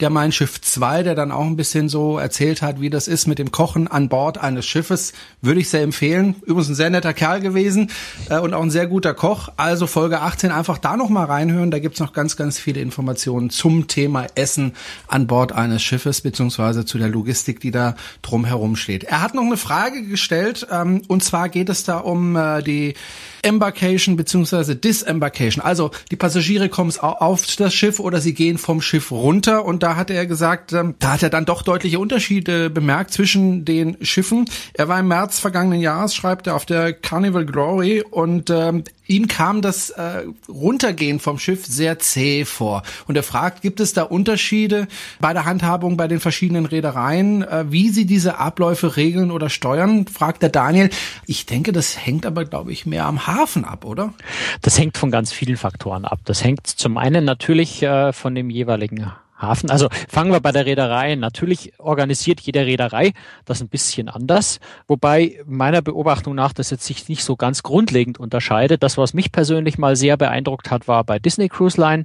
[0.00, 3.26] der mein Schiff 2, der dann auch ein bisschen so erzählt hat, wie das ist
[3.26, 5.12] mit dem Kochen an Bord eines Schiffes.
[5.40, 6.36] Würde ich sehr empfehlen.
[6.42, 7.90] Übrigens ein sehr netter Kerl gewesen
[8.28, 9.48] äh, und auch ein sehr guter Koch.
[9.56, 11.70] Also Folge 18 einfach da noch mal reinhören.
[11.70, 14.72] Da gibt's noch ganz, ganz viele Informationen zum Thema Essen
[15.08, 19.04] an Bord eines Schiffes beziehungsweise zu der Logistik, die da drumherum steht.
[19.04, 22.94] Er hat noch eine Frage gestellt ähm, und zwar geht es da um äh, die
[23.42, 25.64] Embarkation beziehungsweise Disembarkation.
[25.64, 29.96] Also die Passagiere kommen auf das Schiff oder sie gehen vom Schiff runter und da
[29.96, 34.48] hat er gesagt, ähm, da hat er dann doch deutliche Unterschiede bemerkt zwischen den Schiffen.
[34.74, 39.28] Er war im März vergangenen Jahres, schreibt er, auf der Carnival Glory und ähm, ihm
[39.28, 42.82] kam das äh, Runtergehen vom Schiff sehr zäh vor.
[43.06, 44.88] Und er fragt, gibt es da Unterschiede
[45.20, 50.06] bei der Handhabung bei den verschiedenen Reedereien, äh, wie sie diese Abläufe regeln oder steuern?
[50.06, 50.90] Fragt der Daniel.
[51.26, 54.14] Ich denke, das hängt aber, glaube ich, mehr am Hafen ab, oder?
[54.60, 56.20] Das hängt von ganz vielen Faktoren ab.
[56.24, 59.12] Das hängt zum einen natürlich äh, von dem jeweiligen
[59.42, 59.70] Hafen.
[59.70, 61.14] Also fangen wir bei der Reederei.
[61.16, 63.12] Natürlich organisiert jede Reederei
[63.44, 68.18] das ein bisschen anders, wobei meiner Beobachtung nach das jetzt sich nicht so ganz grundlegend
[68.18, 68.82] unterscheidet.
[68.82, 72.04] Das, was mich persönlich mal sehr beeindruckt hat, war bei Disney Cruise Line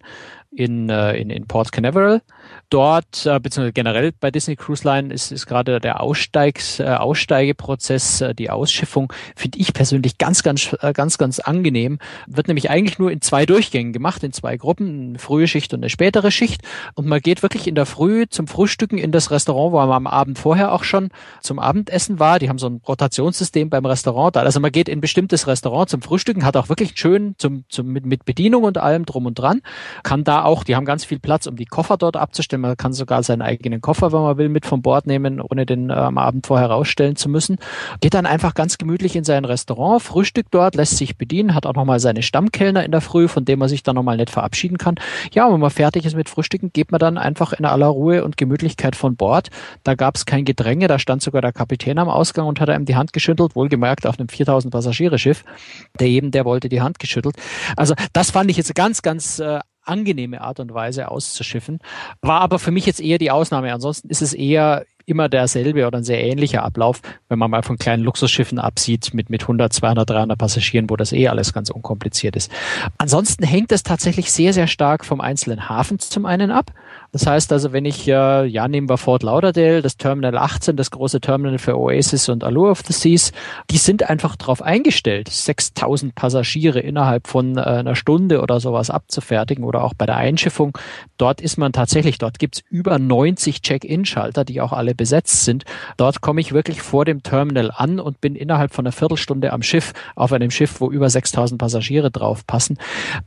[0.51, 2.21] in, äh, in, in Port Canaveral.
[2.69, 8.21] Dort, äh, beziehungsweise generell bei Disney Cruise Line ist, ist gerade der Aussteigs, äh, Aussteigeprozess,
[8.21, 11.99] äh, die Ausschiffung, finde ich persönlich ganz, ganz, äh, ganz, ganz angenehm.
[12.27, 15.79] Wird nämlich eigentlich nur in zwei Durchgängen gemacht, in zwei Gruppen, eine frühe Schicht und
[15.79, 16.61] eine spätere Schicht.
[16.95, 20.07] Und man geht wirklich in der Früh zum Frühstücken in das Restaurant, wo man am
[20.07, 21.09] Abend vorher auch schon
[21.41, 22.39] zum Abendessen war.
[22.39, 24.41] Die haben so ein Rotationssystem beim Restaurant da.
[24.41, 27.87] Also man geht in ein bestimmtes Restaurant zum Frühstücken, hat auch wirklich schön zum, zum,
[27.87, 29.61] mit, mit Bedienung und allem drum und dran,
[30.03, 32.61] kann da auch, die haben ganz viel Platz, um die Koffer dort abzustellen.
[32.61, 35.89] Man kann sogar seinen eigenen Koffer, wenn man will, mit vom Bord nehmen, ohne den
[35.89, 37.57] äh, am Abend vorher rausstellen zu müssen.
[38.01, 41.73] Geht dann einfach ganz gemütlich in sein Restaurant, frühstückt dort, lässt sich bedienen, hat auch
[41.73, 44.95] nochmal seine Stammkellner in der Früh, von dem man sich dann nochmal nett verabschieden kann.
[45.33, 48.37] Ja, wenn man fertig ist mit Frühstücken, geht man dann einfach in aller Ruhe und
[48.37, 49.49] Gemütlichkeit von Bord.
[49.83, 52.85] Da gab es kein Gedränge, da stand sogar der Kapitän am Ausgang und hat einem
[52.85, 55.43] die Hand geschüttelt, wohlgemerkt auf einem 4000 Passagiereschiff.
[55.99, 57.35] Der eben, der wollte die Hand geschüttelt.
[57.75, 61.79] Also das fand ich jetzt ganz, ganz äh, angenehme Art und Weise auszuschiffen.
[62.21, 63.73] War aber für mich jetzt eher die Ausnahme.
[63.73, 67.77] Ansonsten ist es eher immer derselbe oder ein sehr ähnlicher Ablauf, wenn man mal von
[67.77, 72.35] kleinen Luxusschiffen absieht mit, mit 100, 200, 300 Passagieren, wo das eh alles ganz unkompliziert
[72.35, 72.51] ist.
[72.97, 76.73] Ansonsten hängt es tatsächlich sehr, sehr stark vom einzelnen Hafen zum einen ab.
[77.11, 80.91] Das heißt also, wenn ich, äh, ja, nehmen wir Fort Lauderdale, das Terminal 18, das
[80.91, 83.31] große Terminal für Oasis und Allure of the Seas,
[83.69, 89.63] die sind einfach darauf eingestellt, 6000 Passagiere innerhalb von äh, einer Stunde oder sowas abzufertigen
[89.63, 90.77] oder auch bei der Einschiffung.
[91.17, 95.65] Dort ist man tatsächlich, dort gibt's über 90 Check-in-Schalter, die auch alle besetzt sind.
[95.97, 99.61] Dort komme ich wirklich vor dem Terminal an und bin innerhalb von einer Viertelstunde am
[99.61, 102.77] Schiff, auf einem Schiff, wo über 6000 Passagiere drauf passen.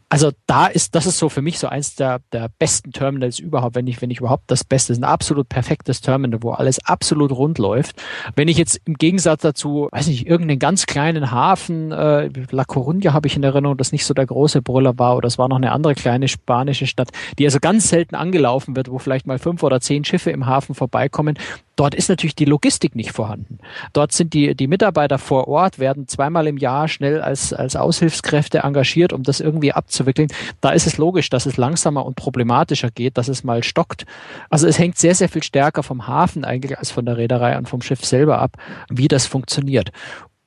[0.09, 3.77] Also da ist, das ist so für mich so eins der, der besten Terminals überhaupt,
[3.81, 7.57] wenn ich, wenn ich überhaupt das Beste, ein absolut perfektes Terminal, wo alles absolut rund
[7.57, 7.97] läuft.
[8.37, 13.15] Wenn ich jetzt im Gegensatz dazu, weiß nicht, irgendeinen ganz kleinen Hafen, äh, La Coruña
[13.15, 15.57] habe ich in Erinnerung, das nicht so der große Brüller war, oder es war noch
[15.57, 19.63] eine andere kleine spanische Stadt, die also ganz selten angelaufen wird, wo vielleicht mal fünf
[19.63, 21.39] oder zehn Schiffe im Hafen vorbeikommen.
[21.81, 23.59] Dort ist natürlich die Logistik nicht vorhanden.
[23.95, 28.59] Dort sind die, die Mitarbeiter vor Ort, werden zweimal im Jahr schnell als, als Aushilfskräfte
[28.59, 30.29] engagiert, um das irgendwie abzuwickeln.
[30.61, 34.05] Da ist es logisch, dass es langsamer und problematischer geht, dass es mal stockt.
[34.51, 37.67] Also es hängt sehr, sehr viel stärker vom Hafen eigentlich als von der Reederei und
[37.67, 38.59] vom Schiff selber ab,
[38.91, 39.91] wie das funktioniert.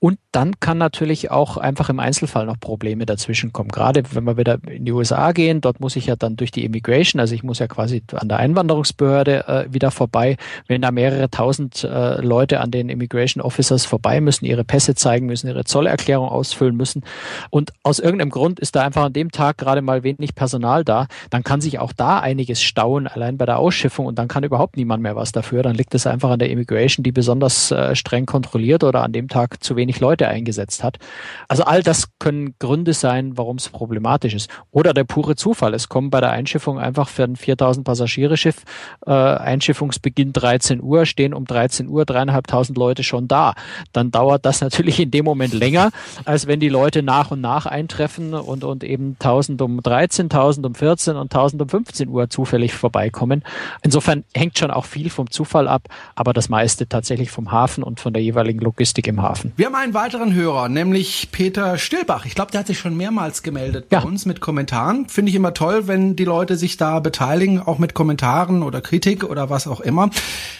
[0.03, 3.69] Und dann kann natürlich auch einfach im Einzelfall noch Probleme dazwischen kommen.
[3.69, 6.65] Gerade wenn wir wieder in die USA gehen, dort muss ich ja dann durch die
[6.65, 10.35] Immigration, also ich muss ja quasi an der Einwanderungsbehörde äh, wieder vorbei.
[10.67, 15.25] Wenn da mehrere tausend äh, Leute an den Immigration Officers vorbei müssen, ihre Pässe zeigen
[15.25, 17.03] müssen, ihre Zollerklärung ausfüllen müssen
[17.49, 21.07] und aus irgendeinem Grund ist da einfach an dem Tag gerade mal wenig Personal da,
[21.29, 24.75] dann kann sich auch da einiges stauen, allein bei der Ausschiffung und dann kann überhaupt
[24.75, 25.63] niemand mehr was dafür.
[25.63, 29.29] Dann liegt es einfach an der Immigration, die besonders äh, streng kontrolliert oder an dem
[29.29, 30.97] Tag zu wenig wenig Leute eingesetzt hat.
[31.47, 34.49] Also all das können Gründe sein, warum es problematisch ist.
[34.71, 35.73] Oder der pure Zufall.
[35.73, 38.63] Es kommen bei der Einschiffung einfach für ein 4000 Passagiere Schiff
[39.05, 43.53] äh, Einschiffungsbeginn 13 Uhr, stehen um 13 Uhr dreieinhalbtausend Leute schon da.
[43.91, 45.91] Dann dauert das natürlich in dem Moment länger,
[46.25, 50.65] als wenn die Leute nach und nach eintreffen und, und eben 1000 um 13, 1000
[50.65, 53.43] um 14 und 1000 um 15 Uhr zufällig vorbeikommen.
[53.81, 57.99] Insofern hängt schon auch viel vom Zufall ab, aber das meiste tatsächlich vom Hafen und
[57.99, 59.53] von der jeweiligen Logistik im Hafen.
[59.55, 62.25] Wir haben einen weiteren Hörer, nämlich Peter Stillbach.
[62.25, 64.03] Ich glaube, der hat sich schon mehrmals gemeldet bei ja.
[64.03, 65.09] uns mit Kommentaren.
[65.09, 69.25] Finde ich immer toll, wenn die Leute sich da beteiligen, auch mit Kommentaren oder Kritik
[69.25, 70.09] oder was auch immer.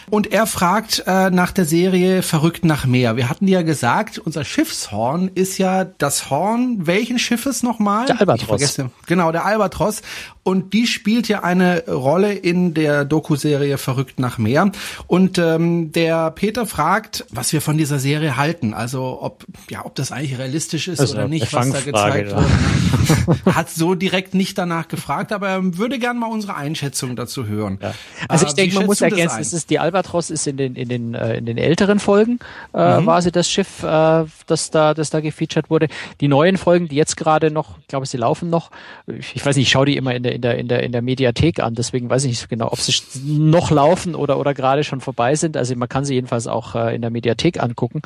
[0.10, 3.16] Und er fragt äh, nach der Serie Verrückt nach Meer.
[3.16, 8.06] Wir hatten ja gesagt, unser Schiffshorn ist ja das Horn welchen Schiffes nochmal?
[8.08, 8.42] Der Albatros.
[8.42, 10.02] Ich vergesse, genau, der Albatros.
[10.44, 14.72] Und die spielt ja eine Rolle in der Doku-Serie Verrückt nach Meer.
[15.08, 18.74] Und ähm, der Peter fragt, was wir von dieser Serie halten.
[18.74, 22.38] Also ob, ja, ob das eigentlich realistisch ist also oder nicht, was da gezeigt ja.
[22.38, 23.45] wird.
[23.56, 27.80] Hat so direkt nicht danach gefragt, aber er würde gern mal unsere Einschätzung dazu hören.
[27.82, 27.93] Ja.
[28.28, 30.89] Also ich äh, denke, man muss ergänzen, es ist die Albatros ist in den in
[30.89, 32.39] den äh, in den älteren Folgen
[32.73, 33.06] äh, mhm.
[33.06, 35.88] war sie das Schiff, äh, das da das da gefeatured wurde.
[36.21, 38.71] Die neuen Folgen, die jetzt gerade noch, ich glaube, sie laufen noch.
[39.08, 41.02] Ich weiß nicht, ich schaue die immer in der in der, in der, in der
[41.02, 41.76] Mediathek an.
[41.76, 45.58] Deswegen weiß ich nicht genau, ob sie noch laufen oder, oder gerade schon vorbei sind.
[45.58, 48.02] Also man kann sie jedenfalls auch äh, in der Mediathek angucken,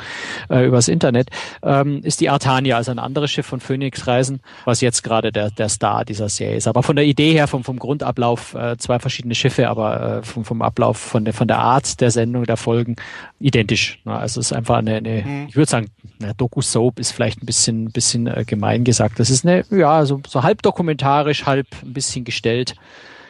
[0.49, 1.30] äh, übers Internet.
[1.63, 5.50] Ähm, ist die Artania, also ein anderes Schiff von Phoenix Reisen, was jetzt gerade der,
[5.52, 6.67] der Star dieser Serie ist.
[6.67, 10.45] Aber von der Idee her, vom, vom Grundablauf, äh, zwei verschiedene Schiffe, aber äh, vom,
[10.45, 12.95] vom Ablauf, von der, von der Art der Sendung, der Folgen,
[13.39, 14.00] identisch.
[14.06, 14.15] Ne?
[14.15, 15.45] Also es ist einfach eine, eine mhm.
[15.50, 15.88] ich würde sagen,
[16.21, 19.19] eine Doku-Soap ist vielleicht ein bisschen, bisschen äh, gemein gesagt.
[19.19, 22.76] Das ist eine, ja, so, so halb dokumentarisch, halb ein bisschen gestellt.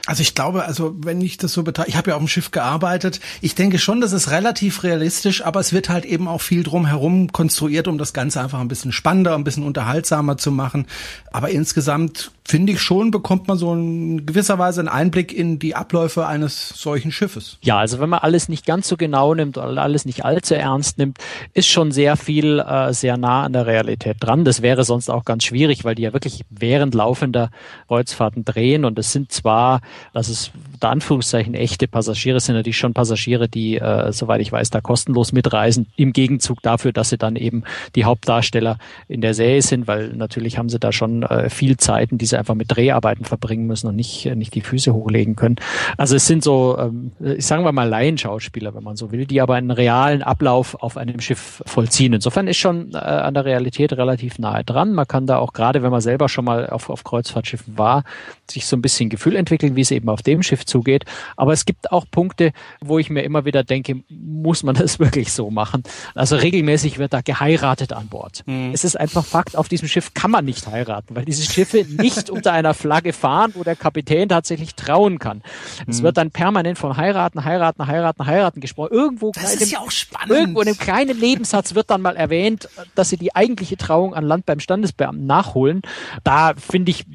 [0.08, 2.52] Also ich glaube, also wenn ich das so betrachte, ich habe ja auf dem Schiff
[2.52, 6.64] gearbeitet, ich denke schon, das ist relativ realistisch, aber es wird halt eben auch viel
[6.64, 10.88] drum herum konstruiert, um das Ganze einfach ein bisschen spannender, ein bisschen unterhaltsamer zu machen.
[11.34, 15.76] Aber insgesamt finde ich schon, bekommt man so in gewisser Weise einen Einblick in die
[15.76, 17.58] Abläufe eines solchen Schiffes.
[17.62, 20.98] Ja, also wenn man alles nicht ganz so genau nimmt oder alles nicht allzu ernst
[20.98, 21.18] nimmt,
[21.54, 24.46] ist schon sehr viel äh, sehr nah an der Realität dran.
[24.46, 27.52] Das wäre sonst auch ganz schwierig, weil die ja wirklich während laufender
[27.90, 29.82] Kreuzfahrten drehen und es sind zwar,
[30.14, 34.70] das ist unter Anführungszeichen echte Passagiere, sind natürlich schon Passagiere, die, äh, soweit ich weiß,
[34.70, 37.64] da kostenlos mitreisen, im Gegenzug dafür, dass sie dann eben
[37.96, 42.12] die Hauptdarsteller in der Serie sind, weil natürlich haben sie da schon äh, viel Zeit
[42.12, 45.56] in dieser einfach mit Dreharbeiten verbringen müssen und nicht, nicht die Füße hochlegen können.
[45.98, 49.56] Also es sind so, ähm, sagen wir mal Laienschauspieler, wenn man so will, die aber
[49.56, 52.14] einen realen Ablauf auf einem Schiff vollziehen.
[52.14, 54.94] Insofern ist schon äh, an der Realität relativ nahe dran.
[54.94, 58.04] Man kann da auch gerade, wenn man selber schon mal auf, auf Kreuzfahrtschiffen war,
[58.50, 61.06] sich so ein bisschen Gefühl entwickeln, wie es eben auf dem Schiff zugeht.
[61.36, 65.32] Aber es gibt auch Punkte, wo ich mir immer wieder denke, muss man das wirklich
[65.32, 65.84] so machen?
[66.16, 68.44] Also regelmäßig wird da geheiratet an Bord.
[68.46, 68.72] Mhm.
[68.74, 72.30] Es ist einfach Fakt, auf diesem Schiff kann man nicht heiraten, weil diese Schiffe nicht
[72.30, 75.42] unter einer Flagge fahren, wo der Kapitän tatsächlich trauen kann.
[75.88, 76.04] Es mhm.
[76.04, 78.94] wird dann permanent von heiraten, heiraten, heiraten, heiraten gesprochen.
[78.94, 80.32] Irgendwo, das ist ja auch spannend.
[80.32, 84.24] irgendwo in einem kleinen Nebensatz wird dann mal erwähnt, dass sie die eigentliche Trauung an
[84.24, 85.82] Land beim Standesbeamten nachholen.
[86.24, 87.06] Da finde ich,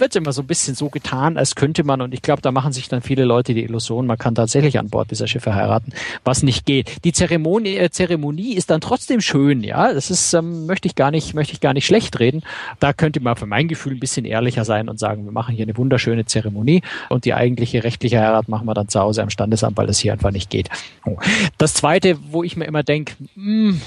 [0.00, 2.72] wird immer so ein bisschen so getan, als könnte man, und ich glaube, da machen
[2.72, 5.92] sich dann viele Leute die Illusion, man kann tatsächlich an Bord dieser Schiffe heiraten,
[6.24, 7.04] was nicht geht.
[7.04, 9.92] Die Zeremonie, äh, Zeremonie ist dann trotzdem schön, ja.
[9.92, 12.42] Das ist, ähm, möchte ich gar nicht, möchte ich gar nicht schlecht reden.
[12.78, 15.64] Da könnte man für mein Gefühl ein bisschen ehrlicher sein und sagen, wir machen hier
[15.64, 19.76] eine wunderschöne Zeremonie und die eigentliche rechtliche Heirat machen wir dann zu Hause am Standesamt,
[19.76, 20.68] weil das hier einfach nicht geht.
[21.04, 21.16] Oh.
[21.58, 23.80] Das zweite, wo ich mir immer denke, hm,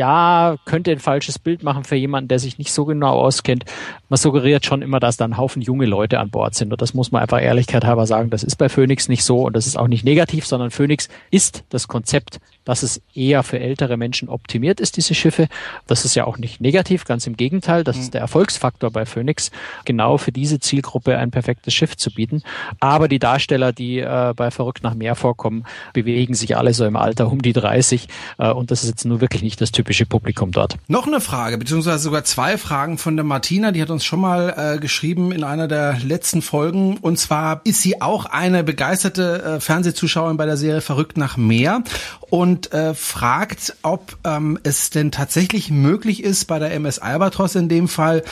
[0.00, 3.66] ja, könnte ein falsches Bild machen für jemanden, der sich nicht so genau auskennt.
[4.08, 6.72] Man suggeriert schon immer, dass da ein Haufen junge Leute an Bord sind.
[6.72, 8.30] Und das muss man einfach Ehrlichkeit halber sagen.
[8.30, 11.64] Das ist bei Phoenix nicht so und das ist auch nicht negativ, sondern Phoenix ist
[11.68, 15.48] das Konzept dass es eher für ältere Menschen optimiert ist, diese Schiffe.
[15.88, 17.82] Das ist ja auch nicht negativ, ganz im Gegenteil.
[17.82, 18.02] Das mhm.
[18.02, 19.50] ist der Erfolgsfaktor bei Phoenix,
[19.84, 22.44] genau für diese Zielgruppe ein perfektes Schiff zu bieten.
[22.78, 26.94] Aber die Darsteller, die äh, bei Verrückt nach Meer vorkommen, bewegen sich alle so im
[26.94, 28.06] Alter um die 30.
[28.38, 30.76] Äh, und das ist jetzt nur wirklich nicht das typische Publikum dort.
[30.86, 33.72] Noch eine Frage, beziehungsweise sogar zwei Fragen von der Martina.
[33.72, 36.98] Die hat uns schon mal äh, geschrieben in einer der letzten Folgen.
[36.98, 41.82] Und zwar ist sie auch eine begeisterte äh, Fernsehzuschauerin bei der Serie Verrückt nach Meer.
[42.30, 47.54] Und und äh, fragt, ob ähm, es denn tatsächlich möglich ist, bei der MS Albatros
[47.54, 48.22] in dem Fall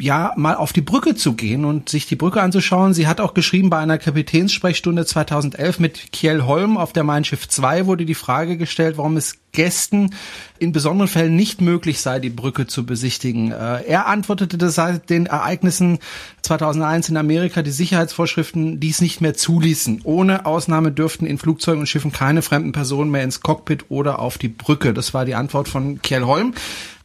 [0.00, 2.94] ja mal auf die Brücke zu gehen und sich die Brücke anzuschauen.
[2.94, 7.48] Sie hat auch geschrieben bei einer Kapitänssprechstunde 2011 mit Kiel Holm auf der Mein Schiff
[7.48, 10.14] 2 wurde die Frage gestellt, warum es Gästen
[10.58, 13.52] in besonderen Fällen nicht möglich sei, die Brücke zu besichtigen.
[13.52, 15.98] Äh, er antwortete, dass seit den Ereignissen
[16.42, 20.02] 2001 in Amerika die Sicherheitsvorschriften dies nicht mehr zuließen.
[20.04, 24.38] Ohne Ausnahme dürften in Flugzeugen und Schiffen keine fremden Personen mehr ins Cockpit oder auf
[24.38, 24.92] die Brücke.
[24.92, 26.54] Das war die Antwort von Kiel Holm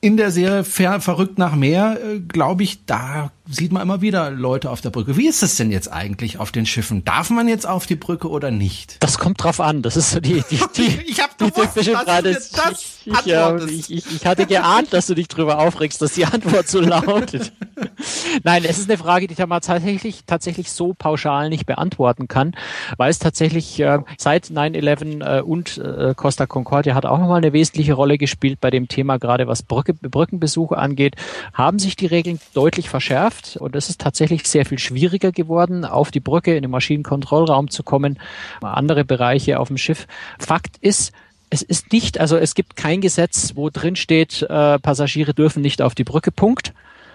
[0.02, 4.30] in der Serie Ver Verrückt nach Meer, äh, glaube ich, da sieht man immer wieder
[4.30, 5.18] Leute auf der Brücke.
[5.18, 7.04] Wie ist das denn jetzt eigentlich auf den Schiffen?
[7.04, 8.98] Darf man jetzt auf die Brücke oder nicht?
[9.00, 9.82] Das kommt drauf an.
[9.82, 12.30] Das ist so die, die, die, ich hab gewusst, die typische Frage.
[12.30, 16.26] Ich, ich, ja, ich, ich, ich hatte geahnt, dass du dich drüber aufregst, dass die
[16.26, 17.52] Antwort so lautet.
[18.44, 22.56] Nein, es ist eine Frage, die ich mal tatsächlich, tatsächlich so pauschal nicht beantworten kann,
[22.98, 27.54] weil es tatsächlich äh, seit 9-11 äh, und äh, Costa Concordia hat auch nochmal eine
[27.54, 31.16] wesentliche Rolle gespielt bei dem Thema, gerade was Brücke, Brückenbesuche angeht,
[31.54, 36.12] haben sich die Regeln deutlich verschärft und es ist tatsächlich sehr viel schwieriger geworden, auf
[36.12, 38.20] die Brücke in den Maschinenkontrollraum zu kommen,
[38.62, 40.08] andere Bereiche auf dem Schiff.
[40.40, 41.12] Fakt ist,
[41.50, 45.82] es ist nicht, also es gibt kein Gesetz, wo drin steht, äh, Passagiere dürfen nicht
[45.82, 46.74] auf die Brücke, Punkt.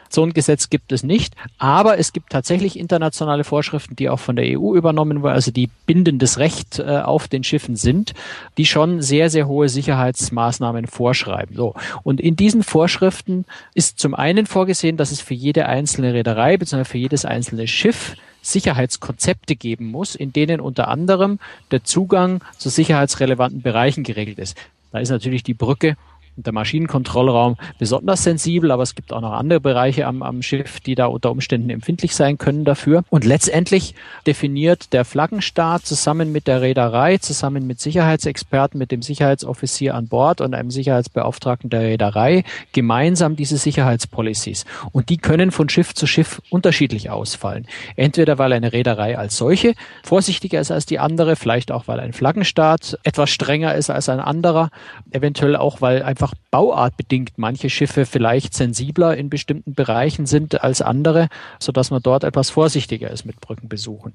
[0.08, 4.36] So ein Gesetz gibt es nicht, aber es gibt tatsächlich internationale Vorschriften, die auch von
[4.36, 8.14] der EU übernommen wurden, also die bindendes Recht äh, auf den Schiffen sind,
[8.58, 11.56] die schon sehr, sehr hohe Sicherheitsmaßnahmen vorschreiben.
[11.56, 11.74] So.
[12.02, 16.84] Und in diesen Vorschriften ist zum einen vorgesehen, dass es für jede einzelne Reederei bzw.
[16.84, 21.38] für jedes einzelne Schiff Sicherheitskonzepte geben muss, in denen unter anderem
[21.70, 24.56] der Zugang zu sicherheitsrelevanten Bereichen geregelt ist.
[24.92, 25.96] Da ist natürlich die Brücke
[26.44, 30.94] der Maschinenkontrollraum besonders sensibel, aber es gibt auch noch andere Bereiche am, am Schiff, die
[30.94, 33.04] da unter Umständen empfindlich sein können dafür.
[33.10, 33.94] Und letztendlich
[34.26, 40.40] definiert der Flaggenstaat zusammen mit der Reederei, zusammen mit Sicherheitsexperten, mit dem Sicherheitsoffizier an Bord
[40.40, 44.64] und einem Sicherheitsbeauftragten der Reederei gemeinsam diese Sicherheitspolicies.
[44.92, 47.66] Und die können von Schiff zu Schiff unterschiedlich ausfallen.
[47.96, 52.12] Entweder weil eine Reederei als solche vorsichtiger ist als die andere, vielleicht auch weil ein
[52.12, 54.70] Flaggenstaat etwas strenger ist als ein anderer,
[55.10, 60.82] eventuell auch weil einfach einfach bauartbedingt manche Schiffe vielleicht sensibler in bestimmten Bereichen sind als
[60.82, 64.14] andere, so dass man dort etwas vorsichtiger ist mit Brückenbesuchen.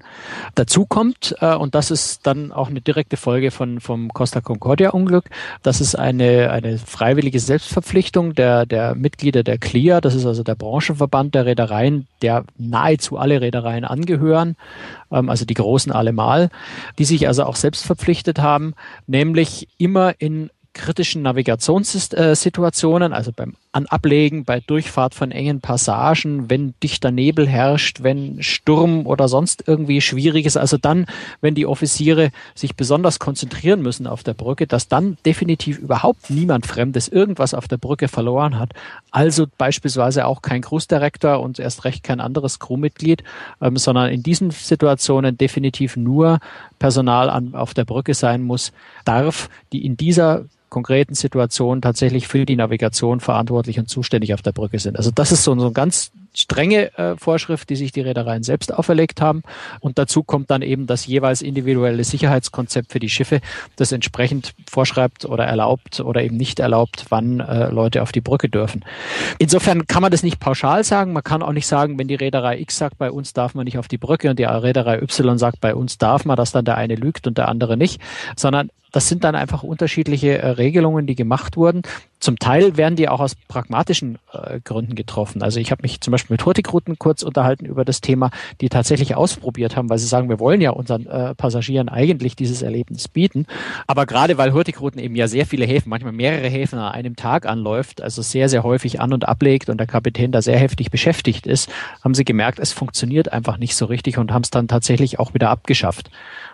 [0.56, 4.90] Dazu kommt, äh, und das ist dann auch eine direkte Folge von, vom Costa Concordia
[4.90, 5.26] Unglück,
[5.64, 10.56] das ist eine, eine freiwillige Selbstverpflichtung der, der Mitglieder der CLIA, das ist also der
[10.56, 14.56] Branchenverband der Reedereien, der nahezu alle Reedereien angehören,
[15.12, 16.50] ähm, also die großen allemal,
[16.98, 18.74] die sich also auch selbst verpflichtet haben,
[19.06, 27.12] nämlich immer in kritischen Navigationssituationen, also beim Ablegen, bei Durchfahrt von engen Passagen, wenn dichter
[27.12, 31.06] Nebel herrscht, wenn Sturm oder sonst irgendwie schwierig ist, also dann,
[31.40, 36.66] wenn die Offiziere sich besonders konzentrieren müssen auf der Brücke, dass dann definitiv überhaupt niemand
[36.66, 38.72] Fremdes irgendwas auf der Brücke verloren hat.
[39.12, 43.24] Also beispielsweise auch kein Cruise-Direktor und erst recht kein anderes Crewmitglied,
[43.62, 46.40] ähm, sondern in diesen Situationen definitiv nur
[46.80, 48.72] Personal an, auf der Brücke sein muss,
[49.06, 54.54] darf, die in dieser konkreten Situationen tatsächlich für die Navigation verantwortlich und zuständig auf der
[54.54, 54.98] Brücke sind.
[54.98, 58.74] Also das ist so, so ein ganz strenge äh, Vorschrift, die sich die Reedereien selbst
[58.74, 59.44] auferlegt haben.
[59.80, 63.42] Und dazu kommt dann eben das jeweils individuelle Sicherheitskonzept für die Schiffe,
[63.76, 68.50] das entsprechend vorschreibt oder erlaubt oder eben nicht erlaubt, wann äh, Leute auf die Brücke
[68.50, 68.86] dürfen.
[69.40, 71.14] Insofern kann man das nicht pauschal sagen.
[71.14, 73.78] Man kann auch nicht sagen, wenn die Reederei X sagt, bei uns darf man nicht
[73.78, 76.78] auf die Brücke und die Reederei Y sagt, bei uns darf man, dass dann der
[76.78, 78.02] eine lügt und der andere nicht,
[78.36, 81.82] sondern das sind dann einfach unterschiedliche äh, Regelungen, die gemacht wurden.
[82.22, 85.42] Zum Teil werden die auch aus pragmatischen äh, Gründen getroffen.
[85.42, 88.30] Also ich habe mich zum Beispiel mit Hurtigruten kurz unterhalten über das Thema,
[88.62, 92.62] die tatsächlich ausprobiert haben, weil sie sagen, wir wollen ja unseren äh, Passagieren eigentlich dieses
[92.62, 93.48] Erlebnis bieten.
[93.88, 97.48] Aber gerade weil Hurtigruten eben ja sehr viele Häfen, manchmal mehrere Häfen an einem Tag
[97.48, 101.48] anläuft, also sehr, sehr häufig an und ablegt und der Kapitän da sehr heftig beschäftigt
[101.48, 101.72] ist,
[102.04, 105.34] haben sie gemerkt, es funktioniert einfach nicht so richtig und haben es dann tatsächlich auch
[105.34, 106.12] wieder abgeschafft.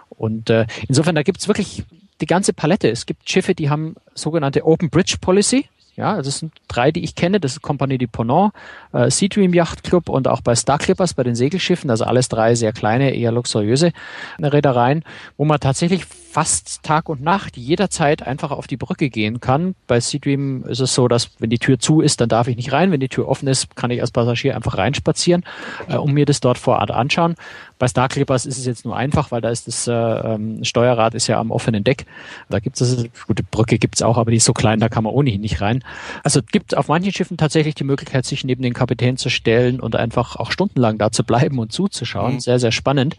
[0.10, 1.84] Und äh, insofern, da gibt's wirklich
[2.22, 2.90] die ganze Palette.
[2.90, 5.70] Es gibt Schiffe, die haben sogenannte Open Bridge Policy.
[5.96, 7.40] Ja, also es sind drei, die ich kenne.
[7.40, 8.54] Das ist Compagnie du Ponant,
[8.94, 11.90] äh, Sea Dream Yacht Club und auch bei Star Clippers, bei den Segelschiffen.
[11.90, 13.94] Also alles drei sehr kleine, eher luxuriöse
[14.40, 15.04] Reedereien,
[15.38, 19.76] wo man tatsächlich fast Tag und Nacht jederzeit einfach auf die Brücke gehen kann.
[19.88, 22.56] Bei Sea Dream ist es so, dass wenn die Tür zu ist, dann darf ich
[22.56, 22.92] nicht rein.
[22.92, 25.44] Wenn die Tür offen ist, kann ich als Passagier einfach reinspazieren
[25.88, 27.36] äh, und mir das dort vor Ort anschauen.
[27.80, 31.14] Bei Star Clippers ist es jetzt nur einfach, weil da ist das äh, ähm, Steuerrad
[31.14, 32.06] ist ja am offenen Deck.
[32.50, 35.14] Da gibt es gute Brücke gibt's auch, aber die ist so klein, da kann man
[35.14, 35.84] ohnehin nicht rein.
[36.24, 39.96] Also gibt auf manchen Schiffen tatsächlich die Möglichkeit, sich neben den Kapitän zu stellen und
[39.96, 42.36] einfach auch stundenlang da zu bleiben und zuzuschauen.
[42.36, 42.40] Mhm.
[42.40, 43.16] Sehr, sehr spannend.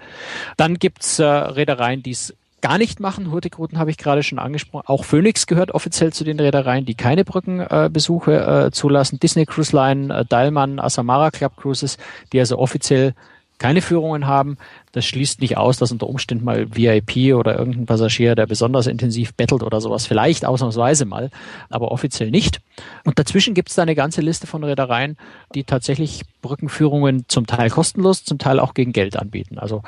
[0.57, 3.31] Dann gibt's äh, Reedereien, die es gar nicht machen.
[3.31, 4.85] Hurtigruten habe ich gerade schon angesprochen.
[4.87, 9.21] Auch Phoenix gehört offiziell zu den Reedereien, die keine Brückenbesuche äh, zulassen.
[9.21, 11.99] Disney Cruise Line, äh, Dalman, Asamara Club Cruises,
[12.33, 13.15] die also offiziell
[13.59, 14.57] keine Führungen haben.
[14.93, 19.35] Das schließt nicht aus, dass unter Umständen mal VIP oder irgendein Passagier, der besonders intensiv
[19.35, 21.31] bettelt oder sowas, vielleicht ausnahmsweise mal,
[21.69, 22.61] aber offiziell nicht.
[23.05, 25.17] Und dazwischen gibt es da eine ganze Liste von Reedereien,
[25.55, 29.59] die tatsächlich Brückenführungen zum Teil kostenlos, zum Teil auch gegen Geld anbieten.
[29.59, 29.83] Also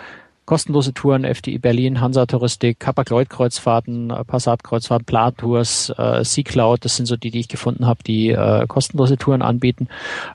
[0.51, 7.07] kostenlose Touren, FDI Berlin, Hansa Touristik, Hapag-Lloyd-Kreuzfahrten, äh, Passat-Kreuzfahrten, Plan-Tours, äh, Sea Cloud, das sind
[7.07, 9.86] so die, die ich gefunden habe, die äh, kostenlose Touren anbieten.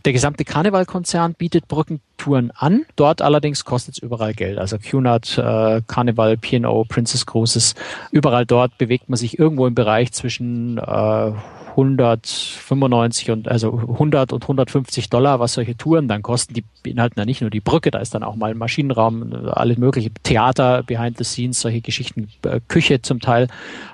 [0.06, 2.86] Der gesamte Karneval-Konzern bietet Brückentouren an.
[2.96, 4.58] Dort allerdings kostet es überall Geld.
[4.58, 7.76] Also QNAT, äh, Carnival, P&O, Princess Cruises,
[8.12, 11.34] überall dort bewegt man sich irgendwo im Bereich zwischen äh,
[11.76, 16.54] 195 und also 100 und 150 Dollar, was solche Touren dann kosten.
[16.54, 19.78] Die beinhalten ja nicht nur die Brücke, da ist dann auch mal ein Maschinenraum, alles
[19.78, 23.48] mögliche Theater, Behind the Scenes, solche Geschichten, äh, Küche zum Teil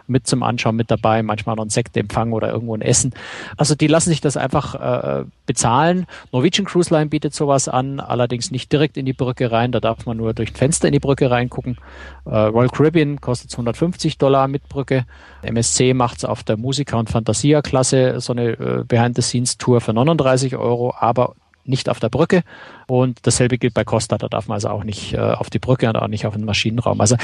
[0.08, 3.14] mit zum Anschauen mit dabei, manchmal noch ein Sektempfang oder irgendwo ein Essen.
[3.56, 6.06] Also die lassen sich das einfach äh, bezahlen.
[6.34, 10.06] Norwegian Cruise Line bietet sowas an, allerdings nicht direkt in die Brücke rein, da darf
[10.06, 11.78] man nur durch ein Fenster in die Brücke reingucken.
[12.26, 15.06] Äh, Royal Caribbean kostet 150 Dollar mit Brücke.
[15.44, 20.94] MSC macht es auf der Musiker- und Fantasia-Klasse, so eine äh, Behind-the-Scenes-Tour für 39 Euro,
[21.00, 21.36] aber
[21.66, 22.44] nicht auf der Brücke.
[22.88, 25.88] Und dasselbe gilt bei Costa, da darf man also auch nicht äh, auf die Brücke
[25.88, 27.00] und auch nicht auf den Maschinenraum.
[27.02, 27.16] Also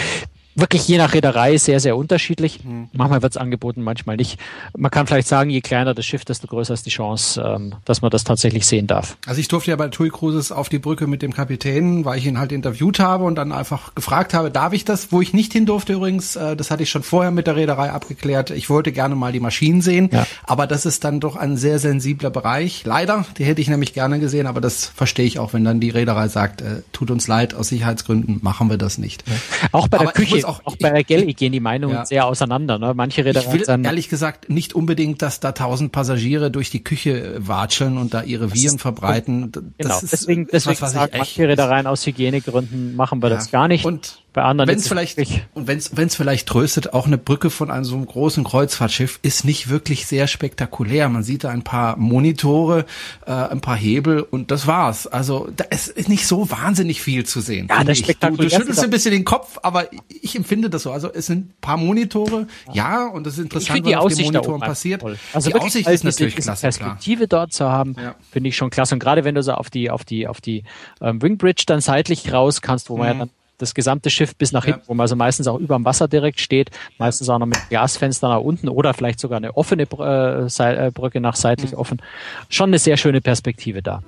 [0.57, 2.63] wirklich je nach Reederei sehr, sehr unterschiedlich.
[2.63, 2.89] Mhm.
[2.93, 4.39] Manchmal wird es angeboten, manchmal nicht.
[4.75, 8.01] Man kann vielleicht sagen, je kleiner das Schiff, desto größer ist die Chance, ähm, dass
[8.01, 9.17] man das tatsächlich sehen darf.
[9.27, 12.25] Also ich durfte ja bei TUI Cruises auf die Brücke mit dem Kapitän, weil ich
[12.25, 15.11] ihn halt interviewt habe und dann einfach gefragt habe, darf ich das?
[15.11, 17.91] Wo ich nicht hin durfte übrigens, äh, das hatte ich schon vorher mit der Reederei
[17.91, 18.49] abgeklärt.
[18.49, 20.25] Ich wollte gerne mal die Maschinen sehen, ja.
[20.43, 22.83] aber das ist dann doch ein sehr sensibler Bereich.
[22.83, 25.91] Leider, die hätte ich nämlich gerne gesehen, aber das verstehe ich auch, wenn dann die
[25.91, 29.23] Reederei sagt, äh, tut uns leid, aus Sicherheitsgründen machen wir das nicht.
[29.27, 29.35] Ja.
[29.71, 32.05] Auch bei der aber Küche auch, auch bei der Galley gehen die Meinungen ja.
[32.05, 32.79] sehr auseinander.
[32.79, 32.93] Ne?
[32.93, 37.35] Manche Reedereien ich will ehrlich gesagt nicht unbedingt, dass da tausend Passagiere durch die Küche
[37.39, 39.51] watscheln und da ihre Viren ist, verbreiten.
[39.51, 43.35] Das genau, deswegen, deswegen was, sagt manche Reedereien aus Hygienegründen machen wir ja.
[43.35, 43.85] das gar nicht.
[43.85, 45.17] Und bei anderen wenn's vielleicht
[45.55, 49.45] und wenn es vielleicht tröstet, auch eine Brücke von einem so einem großen Kreuzfahrtschiff ist
[49.45, 51.09] nicht wirklich sehr spektakulär.
[51.09, 52.85] Man sieht da ein paar Monitore,
[53.25, 55.07] äh, ein paar Hebel und das war's.
[55.07, 57.67] Also da ist nicht so wahnsinnig viel zu sehen.
[57.67, 58.37] Ja, das spektakulär.
[58.37, 59.87] Du, du schüttelst ein bisschen den Kopf, aber
[60.21, 60.91] ich empfinde das so.
[60.91, 64.25] Also es sind ein paar Monitore, ja, ja und das ist interessant, was auf den
[64.25, 65.03] Monitoren passiert.
[65.33, 66.61] Also die Aussicht ist natürlich diese klasse.
[66.61, 67.41] Perspektive klar.
[67.41, 68.13] dort zu haben, ja.
[68.29, 68.93] finde ich schon klasse.
[68.93, 70.63] Und gerade wenn du so auf die auf die auf die
[71.01, 73.19] ähm, Wingbridge dann seitlich raus kannst, wo man ja mhm.
[73.19, 74.87] dann das gesamte Schiff bis nach hinten, ja.
[74.87, 78.29] wo man also meistens auch über dem Wasser direkt steht, meistens auch noch mit Glasfenster
[78.29, 81.77] nach unten oder vielleicht sogar eine offene äh, äh, Brücke nach seitlich mhm.
[81.77, 82.01] offen.
[82.49, 84.01] Schon eine sehr schöne Perspektive da.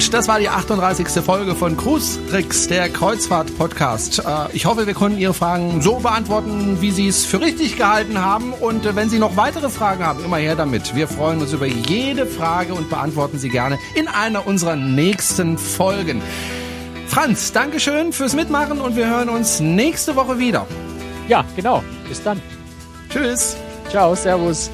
[0.00, 1.22] Gut, das war die 38.
[1.22, 4.20] Folge von Cruise Tricks, der Kreuzfahrt-Podcast.
[4.20, 4.22] Äh,
[4.54, 8.54] ich hoffe, wir konnten Ihre Fragen so beantworten, wie Sie es für richtig gehalten haben.
[8.54, 10.94] Und äh, wenn Sie noch weitere Fragen haben, immer her damit.
[10.94, 16.22] Wir freuen uns über jede Frage und beantworten sie gerne in einer unserer nächsten Folgen.
[17.06, 20.66] Franz, Dankeschön fürs Mitmachen und wir hören uns nächste Woche wieder.
[21.28, 21.84] Ja, genau.
[22.08, 22.40] Bis dann.
[23.10, 23.54] Tschüss.
[23.90, 24.70] Ciao, Servus.